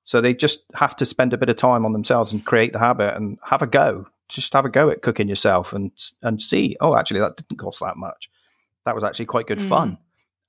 So 0.05 0.21
they 0.21 0.33
just 0.33 0.59
have 0.75 0.95
to 0.97 1.05
spend 1.05 1.33
a 1.33 1.37
bit 1.37 1.49
of 1.49 1.57
time 1.57 1.85
on 1.85 1.91
themselves 1.91 2.31
and 2.31 2.45
create 2.45 2.71
the 2.71 2.79
habit 2.79 3.15
and 3.15 3.37
have 3.43 3.61
a 3.61 3.67
go. 3.67 4.07
Just 4.29 4.53
have 4.53 4.63
a 4.63 4.69
go 4.69 4.89
at 4.89 5.01
cooking 5.01 5.27
yourself 5.27 5.73
and 5.73 5.91
and 6.21 6.41
see 6.41 6.77
oh 6.81 6.95
actually 6.95 7.21
that 7.21 7.37
didn't 7.37 7.59
cost 7.59 7.79
that 7.79 7.97
much. 7.97 8.29
That 8.85 8.95
was 8.95 9.03
actually 9.03 9.25
quite 9.25 9.47
good 9.47 9.59
mm. 9.59 9.69
fun 9.69 9.97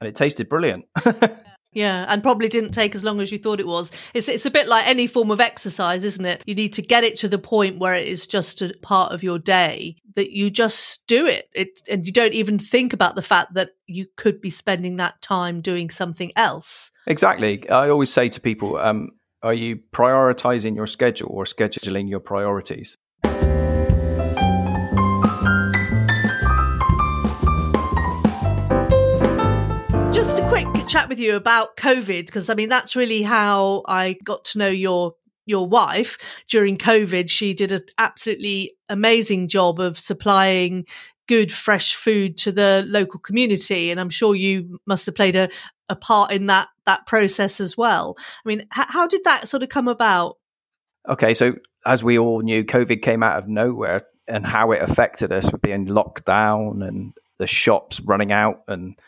and 0.01 0.09
it 0.09 0.17
tasted 0.17 0.49
brilliant 0.49 0.85
Yeah, 1.73 2.07
and 2.09 2.23
probably 2.23 2.49
didn't 2.49 2.73
take 2.73 2.95
as 2.95 3.05
long 3.05 3.21
as 3.21 3.31
you 3.31 3.39
thought 3.39 3.61
it 3.61 3.67
was. 3.67 3.93
It's 4.15 4.29
it's 4.29 4.47
a 4.47 4.51
bit 4.51 4.69
like 4.69 4.87
any 4.87 5.07
form 5.07 5.31
of 5.31 5.41
exercise, 5.41 6.03
isn't 6.03 6.25
it? 6.25 6.43
You 6.47 6.55
need 6.55 6.73
to 6.75 6.83
get 6.83 7.05
it 7.05 7.17
to 7.17 7.29
the 7.29 7.39
point 7.39 7.79
where 7.79 7.95
it 7.95 8.09
is 8.09 8.27
just 8.27 8.63
a 8.63 8.75
part 8.81 9.13
of 9.13 9.23
your 9.23 9.39
day 9.39 9.97
that 10.17 10.31
you 10.31 10.51
just 10.51 11.07
do 11.07 11.27
it. 11.27 11.49
It 11.53 11.81
and 11.91 12.07
you 12.07 12.13
don't 12.13 12.33
even 12.33 12.59
think 12.59 12.93
about 12.93 13.17
the 13.17 13.23
fact 13.23 13.55
that 13.55 13.73
you 13.87 14.07
could 14.17 14.41
be 14.41 14.51
spending 14.51 14.97
that 14.97 15.21
time 15.21 15.61
doing 15.61 15.91
something 15.91 16.33
else. 16.37 16.91
Exactly. 17.07 17.69
I 17.69 17.91
always 17.91 18.13
say 18.13 18.29
to 18.31 18.41
people, 18.41 18.77
um, 18.79 19.11
are 19.43 19.55
you 19.55 19.81
prioritizing 19.95 20.75
your 20.75 20.87
schedule 20.87 21.29
or 21.31 21.45
scheduling 21.45 22.09
your 22.09 22.21
priorities? 22.21 22.97
Chat 30.89 31.09
with 31.09 31.19
you 31.19 31.37
about 31.37 31.77
COVID 31.77 32.27
because 32.27 32.49
I 32.49 32.55
mean 32.55 32.69
that's 32.69 32.97
really 32.97 33.23
how 33.23 33.83
I 33.87 34.17
got 34.25 34.45
to 34.47 34.59
know 34.59 34.69
your 34.69 35.15
your 35.45 35.67
wife 35.67 36.19
during 36.49 36.77
COVID. 36.77 37.29
She 37.29 37.55
did 37.55 37.73
an 37.73 37.83
absolutely 37.99 38.75
amazing 38.89 39.49
job 39.49 39.81
of 39.81 39.99
supplying 39.99 40.87
good 41.27 41.53
fresh 41.53 41.95
food 41.95 42.39
to 42.39 42.53
the 42.53 42.85
local 42.89 43.21
community, 43.21 43.91
and 43.91 44.01
I'm 44.01 44.11
sure 44.11 44.35
you 44.35 44.81
must 44.87 45.05
have 45.07 45.15
played 45.15 45.37
a, 45.37 45.51
a 45.91 45.97
part 45.97 46.33
in 46.33 46.47
that 46.47 46.69
that 46.87 47.07
process 47.07 47.61
as 47.61 47.77
well. 47.77 48.17
I 48.19 48.49
mean, 48.49 48.61
h- 48.61 48.87
how 48.89 49.07
did 49.07 49.25
that 49.25 49.47
sort 49.47 49.63
of 49.63 49.69
come 49.69 49.89
about? 49.89 50.39
Okay, 51.07 51.35
so 51.35 51.55
as 51.85 52.03
we 52.03 52.19
all 52.19 52.41
knew, 52.41 52.65
COVID 52.65 53.03
came 53.03 53.23
out 53.23 53.39
of 53.39 53.47
nowhere, 53.47 54.07
and 54.27 54.47
how 54.47 54.73
it 54.73 54.83
affected 54.83 55.33
us 55.33 55.53
with 55.53 55.61
being 55.61 55.85
locked 55.85 56.25
down 56.25 56.83
and 56.83 57.13
the 57.39 57.47
shops 57.47 58.01
running 58.01 58.33
out 58.33 58.63
and 58.69 58.99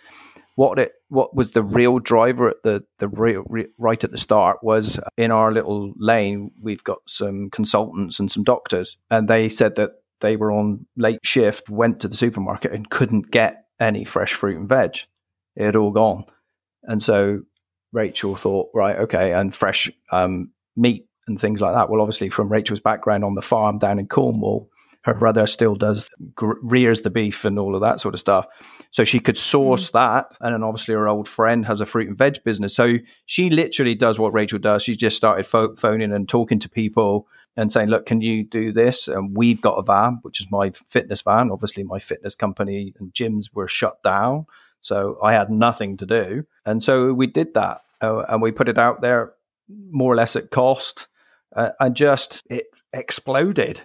what 0.57 0.79
it 0.79 0.93
what 1.11 1.35
was 1.35 1.51
the 1.51 1.63
real 1.63 1.99
driver 1.99 2.49
at 2.49 2.63
the 2.63 2.83
the 2.99 3.09
real, 3.09 3.45
re, 3.49 3.67
right 3.79 4.03
at 4.03 4.13
the 4.13 4.19
start 4.19 4.59
was 4.63 4.99
in 5.19 5.31
our 5.31 5.53
little 5.53 5.93
lane 5.97 6.53
we've 6.63 6.85
got 6.85 6.99
some 7.07 7.51
consultants 7.51 8.19
and 8.19 8.33
some 8.33 8.45
doctors 8.45 8.97
and 9.11 9.29
they 9.29 9.49
said 9.49 9.77
that 9.77 9.91
they 10.21 10.37
were 10.37 10.53
on 10.53 10.87
late 10.97 11.19
shift 11.23 11.69
went 11.69 12.01
to 12.01 12.09
the 12.09 12.17
supermarket 12.17 12.73
and 12.73 12.91
couldn't 12.91 13.31
get 13.31 13.65
any 13.81 14.05
fresh 14.05 14.35
fruit 14.35 14.59
and 14.59 14.69
veg. 14.69 14.99
It 15.57 15.65
had 15.65 15.77
all 15.77 15.91
gone. 15.91 16.25
And 16.85 17.03
so 17.03 17.41
rachel 17.93 18.37
thought 18.37 18.71
right 18.73 18.97
okay 18.99 19.33
and 19.33 19.53
fresh 19.53 19.91
um, 20.13 20.51
meat 20.77 21.07
and 21.27 21.41
things 21.41 21.61
like 21.61 21.75
that. 21.75 21.91
Well 21.91 22.01
obviously 22.01 22.31
from 22.31 22.49
rachel's 22.49 22.81
background 22.81 23.25
on 23.25 23.35
the 23.35 23.43
farm 23.43 23.79
down 23.79 23.99
in 23.99 24.07
cornwall 24.07 24.70
her 25.03 25.15
brother 25.15 25.47
still 25.47 25.75
does 25.75 26.09
rears 26.41 27.03
the 27.03 27.11
beef 27.11 27.45
and 27.45 27.59
all 27.59 27.75
of 27.75 27.81
that 27.81 28.01
sort 28.01 28.15
of 28.15 28.21
stuff. 28.21 28.47
So 28.91 29.05
she 29.05 29.21
could 29.21 29.39
source 29.39 29.89
mm. 29.89 29.93
that, 29.93 30.37
and 30.41 30.55
then 30.55 30.63
obviously 30.63 30.95
her 30.95 31.09
old 31.09 31.29
friend 31.29 31.65
has 31.67 31.81
a 31.81 31.87
fruit 31.87 32.09
and 32.09 32.19
veg 32.19 32.43
business. 32.45 32.75
So 32.75 32.95
she 33.27 33.51
literally 33.51 33.95
does 33.95 34.19
what 34.19 34.35
Rachel 34.35 34.59
does. 34.59 34.83
She 34.83 34.97
just 34.97 35.17
started 35.17 35.47
pho- 35.47 35.77
phoning 35.77 36.13
and 36.13 36.29
talking 36.29 36.59
to 36.61 36.69
people 36.69 37.27
and 37.57 37.73
saying, 37.73 37.89
"Look, 37.89 38.07
can 38.07 38.21
you 38.21 38.45
do 38.45 38.73
this?" 38.73 39.09
And 39.09 39.37
we've 39.37 39.61
got 39.61 39.79
a 39.79 39.83
van, 39.83 40.19
which 40.23 40.41
is 40.41 40.49
my 40.51 40.71
fitness 40.87 41.23
van. 41.23 41.51
Obviously, 41.51 41.83
my 41.83 41.99
fitness 41.99 42.35
company 42.35 42.93
and 42.99 43.13
gyms 43.13 43.47
were 43.55 43.69
shut 43.69 44.03
down, 44.03 44.47
so 44.83 45.19
I 45.23 45.33
had 45.33 45.51
nothing 45.51 45.97
to 45.99 46.07
do, 46.07 46.45
and 46.67 46.83
so 46.83 47.13
we 47.13 47.27
did 47.27 47.55
that, 47.55 47.83
uh, 48.03 48.25
and 48.29 48.43
we 48.43 48.53
put 48.53 48.69
it 48.69 48.79
out 48.79 49.01
there 49.01 49.33
more 49.91 50.13
or 50.13 50.17
less 50.17 50.37
at 50.37 50.51
cost, 50.51 51.07
uh, 51.57 51.71
and 51.81 51.95
just 51.95 52.43
it 52.51 52.67
exploded 52.93 53.83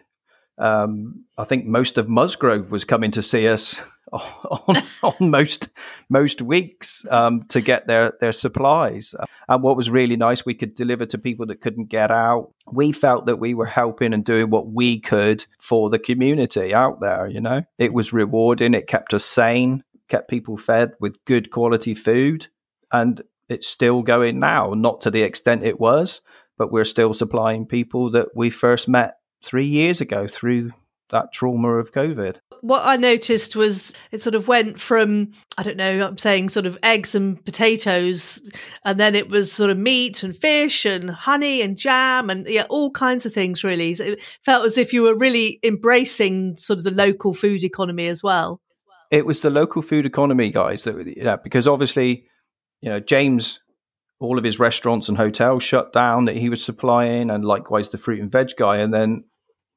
um, 0.58 1.26
I 1.38 1.44
think 1.44 1.66
most 1.66 1.98
of 1.98 2.08
Musgrove 2.08 2.72
was 2.72 2.86
coming 2.86 3.12
to 3.12 3.22
see 3.22 3.48
us 3.48 3.80
on, 4.14 4.84
on 5.04 5.30
most 5.30 5.70
most 6.10 6.42
weeks 6.42 7.06
um, 7.10 7.44
to 7.50 7.60
get 7.60 7.88
their 7.88 8.14
their 8.22 8.32
supplies. 8.32 9.14
And 9.50 9.64
what 9.64 9.78
was 9.78 9.90
really 9.90 10.16
nice, 10.16 10.46
we 10.46 10.54
could 10.54 10.76
deliver 10.76 11.06
to 11.08 11.18
people 11.18 11.46
that 11.48 11.62
couldn't 11.62 11.90
get 11.90 12.12
out. 12.12 12.52
We 12.72 12.92
felt 12.92 13.26
that 13.26 13.40
we 13.40 13.54
were 13.54 13.66
helping 13.66 14.14
and 14.14 14.24
doing 14.24 14.50
what 14.50 14.72
we 14.72 15.00
could 15.00 15.46
for 15.62 15.90
the 15.90 16.00
community 16.00 16.74
out 16.74 17.02
there. 17.02 17.28
You 17.28 17.42
know, 17.42 17.64
it 17.78 17.94
was 17.94 18.14
rewarding. 18.14 18.74
It 18.74 18.88
kept 18.88 19.14
us 19.14 19.26
sane, 19.26 19.84
kept 20.08 20.30
people 20.30 20.58
fed 20.58 20.94
with 21.00 21.24
good 21.26 21.52
quality 21.52 21.96
food, 21.96 22.48
and 22.92 23.22
it's 23.50 23.68
still 23.68 24.02
going 24.04 24.40
now. 24.40 24.74
Not 24.74 25.02
to 25.02 25.12
the 25.12 25.24
extent 25.24 25.64
it 25.64 25.80
was, 25.80 26.22
but 26.58 26.72
we're 26.72 26.86
still 26.86 27.14
supplying 27.14 27.66
people 27.66 28.12
that 28.12 28.28
we 28.36 28.50
first 28.50 28.88
met 28.88 29.16
three 29.46 29.68
years 29.68 30.02
ago 30.02 30.28
through 30.28 30.72
that 31.12 31.32
trauma 31.32 31.70
of 31.76 31.94
COVID. 31.94 32.38
What 32.62 32.82
I 32.86 32.96
noticed 32.96 33.56
was 33.56 33.94
it 34.12 34.22
sort 34.22 34.34
of 34.34 34.48
went 34.48 34.82
from, 34.82 35.32
I 35.58 35.64
don't 35.64 35.78
know, 35.78 36.08
I'm 36.08 36.18
saying 36.18 36.50
sort 36.50 36.66
of 36.66 36.80
eggs 36.82 37.14
and 37.14 37.44
potatoes, 37.46 38.42
and 38.84 39.00
then 39.00 39.14
it 39.14 39.30
was 39.30 39.52
sort 39.52 39.70
of 39.70 39.78
meat 39.78 40.24
and 40.24 40.36
fish 40.36 40.84
and 40.84 41.12
honey 41.12 41.62
and 41.62 41.78
jam 41.78 42.30
and 42.30 42.48
yeah, 42.48 42.66
all 42.70 42.90
kinds 42.90 43.26
of 43.26 43.34
things 43.34 43.64
really. 43.64 43.94
So 43.94 44.06
it 44.06 44.22
felt 44.44 44.66
as 44.66 44.78
if 44.80 44.94
you 44.94 45.04
were 45.04 45.16
really 45.16 45.60
embracing 45.64 46.58
sort 46.58 46.80
of 46.80 46.84
the 46.84 46.92
local 46.92 47.34
food 47.36 47.64
economy 47.64 48.08
as 48.08 48.24
well. 48.24 48.62
It 49.12 49.28
was 49.28 49.42
the 49.42 49.52
local 49.52 49.84
food 49.84 50.08
economy, 50.08 50.50
guys, 50.50 50.84
that 50.84 51.14
yeah, 51.16 51.36
because 51.42 51.68
obviously, 51.68 52.26
you 52.82 52.90
know, 52.90 53.00
James 53.00 53.60
all 54.20 54.38
of 54.38 54.44
his 54.44 54.60
restaurants 54.60 55.10
and 55.10 55.18
hotels 55.18 55.62
shut 55.62 55.92
down 55.92 56.26
that 56.26 56.38
he 56.38 56.50
was 56.50 56.64
supplying, 56.64 57.30
and 57.30 57.46
likewise 57.46 57.90
the 57.90 57.98
fruit 57.98 58.22
and 58.22 58.32
veg 58.32 58.52
guy. 58.58 58.78
And 58.78 58.94
then 58.94 59.26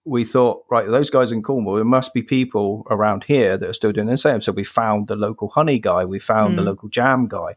we 0.09 0.25
thought, 0.25 0.65
right, 0.71 0.89
those 0.89 1.11
guys 1.11 1.33
in 1.33 1.43
Cornwall, 1.43 1.77
there 1.77 1.85
must 1.85 2.15
be 2.15 2.23
people 2.23 2.87
around 2.91 3.25
here 3.25 3.59
that 3.59 3.69
are 3.69 3.75
still 3.75 3.93
doing 3.93 4.07
the 4.07 4.17
same. 4.17 4.41
So 4.41 4.53
we 4.53 4.65
found 4.65 5.09
the 5.09 5.17
local 5.17 5.49
honey 5.49 5.79
guy, 5.79 6.05
we 6.05 6.19
found 6.19 6.55
mm. 6.55 6.57
the 6.57 6.63
local 6.63 6.89
jam 6.89 7.29
guy. 7.29 7.57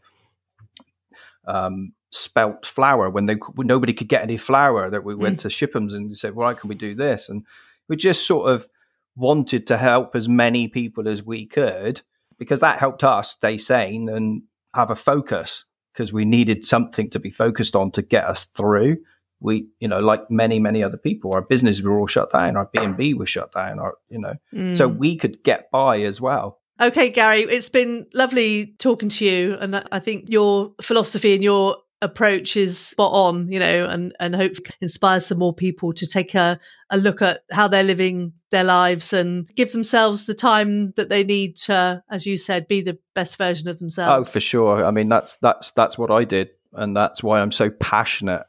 Um, 1.46 1.94
spelt 2.12 2.66
flour 2.66 3.10
when 3.10 3.26
they 3.26 3.36
when 3.56 3.68
nobody 3.68 3.94
could 3.94 4.10
get 4.10 4.22
any 4.22 4.38
flour 4.38 4.90
that 4.90 5.04
we 5.04 5.16
went 5.16 5.38
mm. 5.38 5.42
to 5.42 5.50
Shipham's 5.50 5.94
and 5.94 6.16
said, 6.18 6.36
"Why 6.36 6.54
can 6.54 6.68
we 6.68 6.76
do 6.76 6.94
this?" 6.94 7.30
And 7.30 7.46
we 7.88 7.96
just 7.96 8.28
sort 8.28 8.52
of 8.52 8.68
wanted 9.16 9.68
to 9.68 9.78
help 9.78 10.16
as 10.16 10.30
many 10.30 10.68
people 10.68 11.08
as 11.08 11.24
we 11.24 11.46
could 11.46 12.02
because 12.38 12.60
that 12.60 12.80
helped 12.80 13.04
us 13.04 13.32
stay 13.32 13.58
sane 13.58 14.10
and 14.10 14.44
have 14.74 14.90
a 14.90 14.96
focus 14.96 15.66
because 15.94 16.14
we 16.14 16.26
needed 16.26 16.66
something 16.66 17.10
to 17.10 17.20
be 17.20 17.32
focused 17.32 17.76
on 17.76 17.92
to 17.92 18.02
get 18.02 18.26
us 18.26 18.46
through. 18.56 18.98
We, 19.42 19.68
you 19.80 19.88
know, 19.88 20.00
like 20.00 20.30
many, 20.30 20.60
many 20.60 20.84
other 20.84 20.98
people, 20.98 21.34
our 21.34 21.42
businesses 21.42 21.82
were 21.84 22.00
all 22.00 22.08
shut 22.08 22.32
down. 22.32 22.56
Our 22.56 22.70
B 22.72 22.80
and 22.82 22.96
B 22.96 23.14
was 23.14 23.30
shut 23.30 23.52
down. 23.52 23.80
Our, 23.80 23.96
you 24.10 24.20
know, 24.20 24.36
mm. 24.54 24.78
so 24.78 24.88
we 24.88 25.18
could 25.18 25.44
get 25.44 25.70
by 25.72 26.02
as 26.02 26.22
well. 26.22 26.60
Okay, 26.80 27.10
Gary, 27.10 27.42
it's 27.42 27.70
been 27.70 28.08
lovely 28.14 28.76
talking 28.80 29.10
to 29.10 29.26
you, 29.26 29.58
and 29.60 29.84
I 29.92 30.00
think 30.00 30.26
your 30.30 30.74
philosophy 30.82 31.36
and 31.36 31.44
your 31.44 31.78
approach 32.02 32.58
is 32.58 32.80
spot 32.80 33.12
on, 33.14 33.52
you 33.52 33.60
know, 33.60 33.86
and, 33.86 34.14
and 34.20 34.36
hope 34.36 34.54
inspires 34.82 35.26
some 35.26 35.38
more 35.38 35.54
people 35.54 35.94
to 35.94 36.08
take 36.08 36.34
a, 36.34 36.60
a 36.90 36.98
look 36.98 37.22
at 37.22 37.44
how 37.52 37.68
they're 37.68 37.84
living 37.84 38.34
their 38.50 38.64
lives 38.64 39.14
and 39.14 39.48
give 39.56 39.72
themselves 39.72 40.26
the 40.26 40.34
time 40.34 40.92
that 40.94 41.10
they 41.10 41.24
need 41.24 41.56
to, 41.56 42.04
as 42.10 42.26
you 42.26 42.38
said, 42.38 42.68
be 42.68 42.82
the 42.82 42.98
best 43.14 43.38
version 43.38 43.68
of 43.68 43.78
themselves. 43.78 44.30
Oh, 44.30 44.32
for 44.32 44.40
sure. 44.40 44.84
I 44.84 44.92
mean, 44.92 45.10
that's, 45.10 45.38
that's, 45.42 45.72
that's 45.72 45.98
what 45.98 46.10
I 46.10 46.24
did. 46.24 46.50
And 46.74 46.98
that's 46.98 47.22
why 47.22 47.40
I'm 47.40 47.52
so 47.52 47.70
passionate 47.70 48.44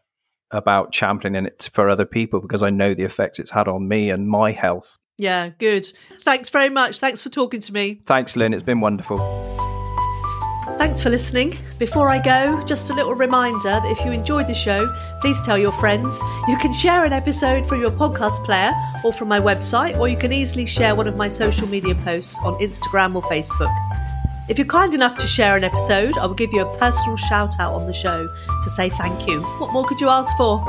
about 0.52 0.92
championing 0.92 1.46
it 1.46 1.70
for 1.72 1.88
other 1.88 2.04
people 2.04 2.40
because 2.40 2.62
I 2.62 2.70
know 2.70 2.94
the 2.94 3.04
effects 3.04 3.38
it's 3.38 3.50
had 3.50 3.68
on 3.68 3.88
me 3.88 4.10
and 4.10 4.28
my 4.28 4.52
health. 4.52 4.98
Yeah, 5.18 5.50
good. 5.58 5.90
Thanks 6.20 6.48
very 6.48 6.70
much. 6.70 6.98
Thanks 6.98 7.20
for 7.20 7.28
talking 7.28 7.60
to 7.60 7.72
me. 7.72 8.02
Thanks, 8.06 8.36
Lynn. 8.36 8.54
It's 8.54 8.62
been 8.62 8.80
wonderful. 8.80 9.18
Thanks 10.78 11.00
for 11.00 11.10
listening. 11.10 11.54
Before 11.78 12.08
I 12.08 12.18
go, 12.18 12.60
just 12.64 12.90
a 12.90 12.94
little 12.94 13.14
reminder 13.14 13.62
that 13.62 13.84
if 13.86 14.04
you 14.04 14.10
enjoyed 14.10 14.48
the 14.48 14.54
show, 14.54 14.92
please 15.20 15.40
tell 15.42 15.56
your 15.56 15.70
friends. 15.72 16.18
You 16.48 16.56
can 16.56 16.72
share 16.72 17.04
an 17.04 17.12
episode 17.12 17.68
from 17.68 17.80
your 17.80 17.92
podcast 17.92 18.44
player 18.44 18.72
or 19.04 19.12
from 19.12 19.28
my 19.28 19.38
website, 19.38 19.98
or 19.98 20.08
you 20.08 20.16
can 20.16 20.32
easily 20.32 20.66
share 20.66 20.96
one 20.96 21.06
of 21.06 21.16
my 21.16 21.28
social 21.28 21.68
media 21.68 21.94
posts 21.94 22.36
on 22.42 22.54
Instagram 22.54 23.14
or 23.14 23.22
Facebook. 23.22 23.72
If 24.52 24.58
you're 24.58 24.66
kind 24.66 24.92
enough 24.92 25.16
to 25.16 25.26
share 25.26 25.56
an 25.56 25.64
episode, 25.64 26.18
I 26.18 26.26
will 26.26 26.34
give 26.34 26.52
you 26.52 26.60
a 26.60 26.78
personal 26.78 27.16
shout 27.16 27.58
out 27.58 27.72
on 27.72 27.86
the 27.86 27.92
show 27.94 28.30
to 28.62 28.68
say 28.68 28.90
thank 28.90 29.26
you. 29.26 29.40
What 29.40 29.72
more 29.72 29.86
could 29.86 29.98
you 29.98 30.10
ask 30.10 30.36
for? 30.36 30.62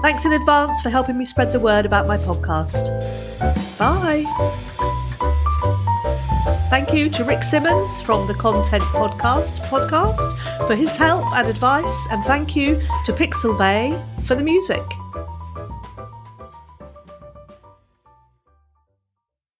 Thanks 0.00 0.24
in 0.24 0.32
advance 0.32 0.80
for 0.80 0.90
helping 0.90 1.18
me 1.18 1.24
spread 1.24 1.50
the 1.50 1.58
word 1.58 1.86
about 1.86 2.06
my 2.06 2.18
podcast. 2.18 2.86
Bye. 3.80 4.26
Thank 6.70 6.92
you 6.92 7.10
to 7.10 7.24
Rick 7.24 7.42
Simmons 7.42 8.00
from 8.00 8.28
the 8.28 8.34
Content 8.34 8.84
Podcast 8.84 9.58
podcast 9.66 10.68
for 10.68 10.76
his 10.76 10.94
help 10.94 11.24
and 11.32 11.48
advice, 11.48 12.06
and 12.12 12.24
thank 12.26 12.54
you 12.54 12.80
to 13.06 13.12
Pixabay 13.12 14.22
for 14.22 14.36
the 14.36 14.44
music. 14.44 14.84